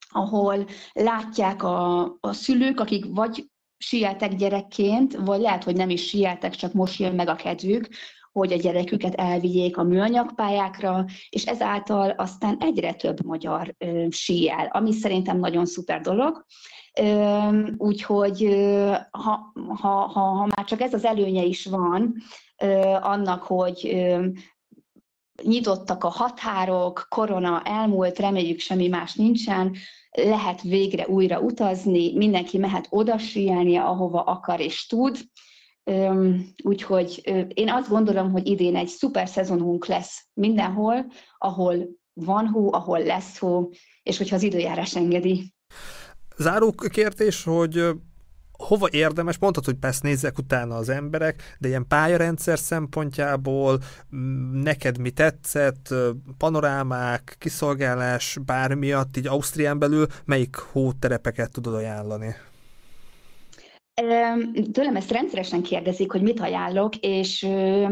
ahol 0.08 0.66
látják 0.92 1.62
a, 1.62 2.02
a 2.20 2.32
szülők, 2.32 2.80
akik 2.80 3.04
vagy 3.08 3.46
sieltek 3.76 4.34
gyerekként, 4.34 5.16
vagy 5.16 5.40
lehet, 5.40 5.64
hogy 5.64 5.76
nem 5.76 5.90
is 5.90 6.08
sieltek, 6.08 6.54
csak 6.54 6.72
most 6.72 7.00
jön 7.00 7.14
meg 7.14 7.28
a 7.28 7.34
kedvük, 7.34 7.88
hogy 8.32 8.52
a 8.52 8.56
gyereküket 8.56 9.14
elvigyék 9.14 9.76
a 9.76 9.82
műanyagpályákra, 9.82 11.04
és 11.30 11.46
ezáltal 11.46 12.10
aztán 12.10 12.56
egyre 12.60 12.92
több 12.92 13.24
magyar 13.24 13.74
ö, 13.78 14.06
síel, 14.10 14.68
ami 14.72 14.92
szerintem 14.92 15.38
nagyon 15.38 15.66
szuper 15.66 16.00
dolog. 16.00 16.46
Úgyhogy 17.76 18.48
ha, 19.10 19.52
ha, 19.78 19.90
ha, 19.90 20.30
ha 20.30 20.46
már 20.56 20.64
csak 20.64 20.80
ez 20.80 20.94
az 20.94 21.04
előnye 21.04 21.42
is 21.42 21.66
van 21.66 22.14
annak, 23.00 23.42
hogy 23.42 24.06
nyitottak 25.42 26.04
a 26.04 26.08
határok, 26.08 27.06
korona 27.08 27.62
elmúlt, 27.62 28.18
reméljük 28.18 28.58
semmi 28.58 28.88
más 28.88 29.14
nincsen, 29.14 29.76
lehet 30.10 30.62
végre 30.62 31.08
újra 31.08 31.40
utazni, 31.40 32.16
mindenki 32.16 32.58
mehet 32.58 32.86
oda 32.90 33.18
síelni, 33.18 33.76
ahova 33.76 34.22
akar 34.22 34.60
és 34.60 34.86
tud. 34.86 35.18
Úgyhogy 36.62 37.20
én 37.54 37.70
azt 37.70 37.88
gondolom, 37.88 38.30
hogy 38.30 38.46
idén 38.46 38.76
egy 38.76 38.88
szuper 38.88 39.28
szezonunk 39.28 39.86
lesz 39.86 40.26
mindenhol, 40.32 41.06
ahol 41.38 41.76
van 42.12 42.46
hó, 42.46 42.72
ahol 42.72 43.02
lesz 43.02 43.38
hó, 43.38 43.70
és 44.02 44.18
hogyha 44.18 44.36
az 44.36 44.42
időjárás 44.42 44.96
engedi. 44.96 45.54
Záró 46.36 46.70
kérdés, 46.70 47.44
hogy 47.44 47.88
hova 48.52 48.88
érdemes, 48.90 49.38
mondhatod, 49.38 49.70
hogy 49.70 49.80
persze 49.80 50.00
nézzek 50.02 50.38
utána 50.38 50.76
az 50.76 50.88
emberek, 50.88 51.56
de 51.58 51.68
ilyen 51.68 51.86
pályarendszer 51.88 52.58
szempontjából 52.58 53.78
neked 54.52 54.98
mi 54.98 55.10
tetszett, 55.10 55.94
panorámák, 56.38 57.36
kiszolgálás, 57.38 58.38
bármiatt, 58.44 59.16
így 59.16 59.26
Ausztrián 59.26 59.78
belül 59.78 60.06
melyik 60.24 60.56
hóterepeket 60.56 61.52
tudod 61.52 61.74
ajánlani? 61.74 62.34
Tőlem 64.72 64.96
ezt 64.96 65.10
rendszeresen 65.10 65.62
kérdezik, 65.62 66.12
hogy 66.12 66.22
mit 66.22 66.40
ajánlok, 66.40 66.96
és 66.96 67.44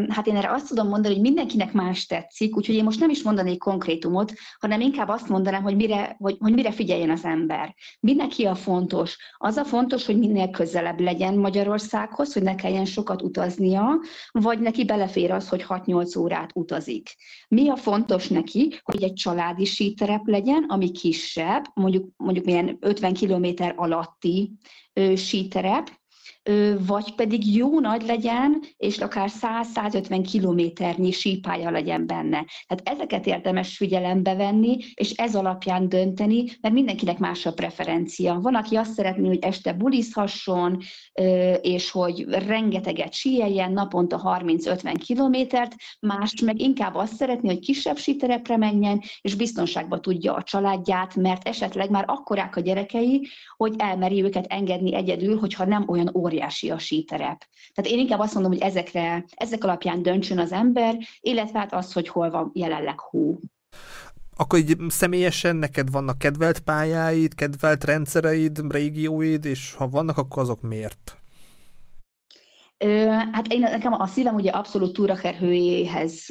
hát 0.08 0.26
én 0.26 0.36
erre 0.36 0.52
azt 0.52 0.68
tudom 0.68 0.88
mondani, 0.88 1.14
hogy 1.14 1.22
mindenkinek 1.22 1.72
más 1.72 2.06
tetszik, 2.06 2.56
úgyhogy 2.56 2.74
én 2.74 2.84
most 2.84 3.00
nem 3.00 3.10
is 3.10 3.22
mondanék 3.22 3.58
konkrétumot, 3.58 4.32
hanem 4.58 4.80
inkább 4.80 5.08
azt 5.08 5.28
mondanám, 5.28 5.62
hogy 5.62 5.76
mire, 5.76 6.16
hogy, 6.18 6.36
hogy 6.38 6.52
mire 6.52 6.72
figyeljen 6.72 7.10
az 7.10 7.24
ember. 7.24 7.74
Mindenki 8.00 8.44
a 8.44 8.54
fontos. 8.54 9.16
Az 9.36 9.56
a 9.56 9.64
fontos, 9.64 10.06
hogy 10.06 10.18
minél 10.18 10.50
közelebb 10.50 11.00
legyen 11.00 11.34
Magyarországhoz, 11.34 12.32
hogy 12.32 12.42
ne 12.42 12.54
kelljen 12.54 12.84
sokat 12.84 13.22
utaznia, 13.22 14.00
vagy 14.30 14.58
neki 14.58 14.84
belefér 14.84 15.30
az, 15.30 15.48
hogy 15.48 15.64
6-8 15.68 16.18
órát 16.18 16.50
utazik. 16.54 17.16
Mi 17.48 17.68
a 17.68 17.76
fontos 17.76 18.28
neki, 18.28 18.80
hogy 18.82 19.02
egy 19.02 19.14
családi 19.14 19.64
síterep 19.64 20.26
legyen, 20.26 20.64
ami 20.68 20.90
kisebb, 20.90 21.64
mondjuk, 21.74 22.08
mondjuk 22.16 22.44
milyen 22.44 22.76
50 22.80 23.12
kilométer 23.12 23.74
alatti 23.76 24.58
síterep, 24.94 25.88
vagy 26.86 27.14
pedig 27.14 27.56
jó 27.56 27.80
nagy 27.80 28.02
legyen, 28.02 28.62
és 28.76 28.98
akár 28.98 29.30
100-150 29.74 30.26
kilométernyi 30.30 31.10
sípája 31.10 31.70
legyen 31.70 32.06
benne. 32.06 32.44
Tehát 32.66 32.88
ezeket 32.98 33.26
érdemes 33.26 33.76
figyelembe 33.76 34.34
venni, 34.34 34.76
és 34.94 35.10
ez 35.10 35.34
alapján 35.34 35.88
dönteni, 35.88 36.44
mert 36.60 36.74
mindenkinek 36.74 37.18
más 37.18 37.46
a 37.46 37.52
preferencia. 37.52 38.38
Van, 38.40 38.54
aki 38.54 38.76
azt 38.76 38.92
szeretné, 38.92 39.26
hogy 39.26 39.38
este 39.40 39.72
bulizhasson, 39.72 40.78
és 41.60 41.90
hogy 41.90 42.24
rengeteget 42.28 43.12
síeljen, 43.12 43.72
naponta 43.72 44.40
30-50 44.42 44.94
kilométert, 45.04 45.74
más 46.00 46.40
meg 46.44 46.60
inkább 46.60 46.94
azt 46.94 47.14
szeretné, 47.14 47.48
hogy 47.48 47.58
kisebb 47.58 47.96
síterepre 47.96 48.56
menjen, 48.56 49.02
és 49.20 49.34
biztonságba 49.34 50.00
tudja 50.00 50.34
a 50.34 50.42
családját, 50.42 51.14
mert 51.14 51.48
esetleg 51.48 51.90
már 51.90 52.04
akkorák 52.06 52.56
a 52.56 52.60
gyerekei, 52.60 53.28
hogy 53.56 53.74
elmeri 53.76 54.22
őket 54.22 54.46
engedni 54.48 54.94
egyedül, 54.94 55.38
hogyha 55.38 55.64
nem 55.64 55.84
olyan 55.88 56.10
óriási 56.30 56.70
a 56.70 56.78
síterep. 56.78 57.46
Tehát 57.74 57.90
én 57.90 57.98
inkább 57.98 58.18
azt 58.18 58.34
mondom, 58.34 58.52
hogy 58.52 58.60
ezekre, 58.60 59.24
ezek 59.34 59.64
alapján 59.64 60.02
döntsön 60.02 60.38
az 60.38 60.52
ember, 60.52 60.96
illetve 61.20 61.58
hát 61.58 61.72
az, 61.74 61.92
hogy 61.92 62.08
hol 62.08 62.30
van 62.30 62.50
jelenleg 62.54 63.00
hó. 63.00 63.38
Akkor 64.36 64.58
így 64.58 64.76
személyesen 64.88 65.56
neked 65.56 65.90
vannak 65.90 66.18
kedvelt 66.18 66.60
pályáid, 66.60 67.34
kedvelt 67.34 67.84
rendszereid, 67.84 68.72
régióid, 68.72 69.44
és 69.44 69.74
ha 69.74 69.88
vannak, 69.88 70.18
akkor 70.18 70.42
azok 70.42 70.60
miért? 70.60 71.14
hát 73.32 73.46
én, 73.48 73.60
nekem 73.60 73.92
a 73.92 74.06
szívem 74.06 74.34
ugye 74.34 74.50
abszolút 74.50 74.92
túrakerhőjéhez 74.92 76.26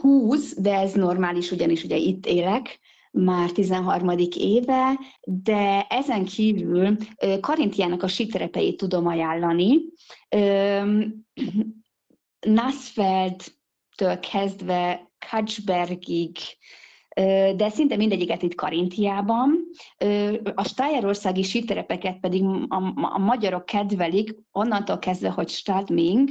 húz, 0.00 0.54
de 0.58 0.74
ez 0.74 0.92
normális, 0.92 1.50
ugyanis 1.50 1.84
ugye 1.84 1.96
itt 1.96 2.26
élek, 2.26 2.78
már 3.14 3.50
13. 3.50 4.10
éve, 4.36 4.98
de 5.22 5.86
ezen 5.88 6.24
kívül 6.24 6.96
Karintiának 7.40 8.02
a 8.02 8.08
síterepeit 8.08 8.76
tudom 8.76 9.06
ajánlani. 9.06 9.78
Nassfeldtől 12.40 14.18
kezdve 14.32 15.10
Kacsbergig, 15.30 16.36
de 17.56 17.68
szinte 17.70 17.96
mindegyiket 17.96 18.42
itt 18.42 18.54
Karintiában. 18.54 19.64
A 20.54 20.64
stájerországi 20.64 21.42
síterepeket 21.42 22.20
pedig 22.20 22.42
a, 22.68 22.92
a 22.94 23.18
magyarok 23.18 23.66
kedvelik, 23.66 24.34
onnantól 24.52 24.98
kezdve, 24.98 25.30
hogy 25.30 25.48
Stadming, 25.48 26.28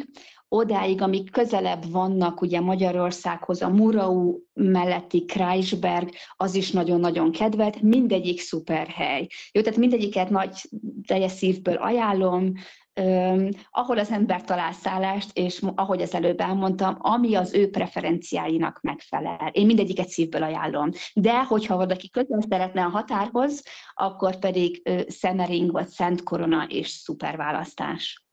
odáig, 0.54 1.02
amik 1.02 1.32
közelebb 1.32 1.92
vannak 1.92 2.42
ugye 2.42 2.60
Magyarországhoz, 2.60 3.62
a 3.62 3.70
Murau 3.70 4.40
melletti 4.54 5.26
Kreisberg, 5.26 6.10
az 6.36 6.56
is 6.56 6.72
nagyon-nagyon 6.72 7.32
kedvelt, 7.32 7.82
mindegyik 7.82 8.40
szuper 8.40 8.88
hely. 8.88 9.28
Jó, 9.52 9.62
tehát 9.62 9.80
mindegyiket 9.80 10.30
nagy 10.30 10.62
teljes 11.08 11.32
szívből 11.32 11.76
ajánlom, 11.76 12.54
Um, 13.02 13.50
ahol 13.72 13.98
az 13.98 14.12
ember 14.12 14.44
talál 14.44 14.72
szállást, 14.72 15.38
és 15.38 15.62
ahogy 15.76 16.02
az 16.02 16.14
előbb 16.14 16.40
elmondtam, 16.40 16.96
ami 17.00 17.36
az 17.36 17.54
ő 17.54 17.70
preferenciáinak 17.70 18.82
megfelel. 18.82 19.50
Én 19.52 19.66
mindegyiket 19.66 20.08
szívből 20.08 20.44
ajánlom. 20.44 20.90
De 21.14 21.44
hogyha 21.44 21.76
valaki 21.76 22.10
közel 22.10 22.42
szeretne 22.50 22.84
a 22.84 22.90
határhoz, 22.90 23.64
akkor 23.94 24.40
pedig 24.40 24.82
uh, 24.90 25.02
Szemering 25.08 25.72
vagy 25.72 25.88
Szent 25.88 26.24
Korona 26.24 26.66
és 26.70 26.88
szuper 26.88 27.38
választás. 27.38 28.24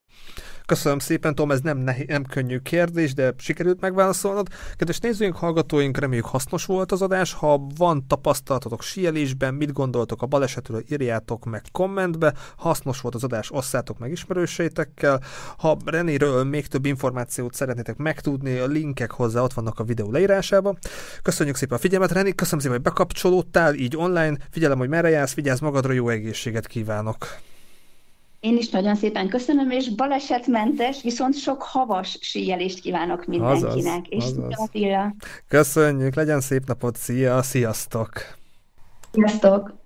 Köszönöm 0.71 0.99
szépen, 0.99 1.35
Tom, 1.35 1.51
ez 1.51 1.59
nem, 1.61 1.77
nehéz, 1.77 2.05
nem 2.07 2.23
könnyű 2.23 2.57
kérdés, 2.57 3.13
de 3.13 3.33
sikerült 3.37 3.81
megválaszolnod. 3.81 4.47
Kedves 4.75 4.99
nézőink, 4.99 5.35
hallgatóink, 5.35 5.97
reméljük 5.97 6.25
hasznos 6.25 6.65
volt 6.65 6.91
az 6.91 7.01
adás. 7.01 7.33
Ha 7.33 7.67
van 7.77 8.07
tapasztalatotok 8.07 8.81
síelésben, 8.81 9.53
mit 9.53 9.73
gondoltok 9.73 10.21
a 10.21 10.25
balesetről, 10.25 10.83
írjátok 10.91 11.45
meg 11.45 11.61
kommentbe. 11.71 12.33
Hasznos 12.55 13.01
volt 13.01 13.15
az 13.15 13.23
adás, 13.23 13.51
osszátok 13.51 13.99
meg 13.99 14.11
ismerőseitekkel. 14.11 15.21
Ha 15.57 15.77
Renéről 15.85 16.43
még 16.43 16.67
több 16.67 16.85
információt 16.85 17.53
szeretnétek 17.53 17.97
megtudni, 17.97 18.57
a 18.57 18.65
linkek 18.65 19.11
hozzá 19.11 19.41
ott 19.41 19.53
vannak 19.53 19.79
a 19.79 19.83
videó 19.83 20.11
leírásában. 20.11 20.77
Köszönjük 21.21 21.55
szépen 21.55 21.77
a 21.77 21.81
figyelmet, 21.81 22.11
René, 22.11 22.31
köszönöm 22.31 22.59
szépen, 22.59 22.75
hogy 22.75 22.85
bekapcsolódtál 22.85 23.73
így 23.73 23.97
online. 23.97 24.37
Figyelem, 24.49 24.77
hogy 24.77 24.89
merre 24.89 25.09
jársz, 25.09 25.33
vigyázz 25.33 25.59
magadra, 25.59 25.93
jó 25.93 26.09
egészséget 26.09 26.67
kívánok! 26.67 27.27
Én 28.41 28.57
is 28.57 28.69
nagyon 28.69 28.95
szépen 28.95 29.27
köszönöm, 29.27 29.69
és 29.69 29.89
balesetmentes, 29.89 31.01
viszont 31.01 31.37
sok 31.37 31.61
havas 31.61 32.17
síjelést 32.21 32.79
kívánok 32.79 33.25
mindenkinek. 33.25 33.75
Azaz, 33.75 34.01
és 34.09 34.23
azaz. 34.23 34.53
Attila. 34.55 35.15
Köszönjük, 35.47 36.15
legyen 36.15 36.41
szép 36.41 36.65
napot, 36.65 36.95
szia, 36.95 37.41
sziasztok! 37.41 38.11
Sziasztok! 39.11 39.80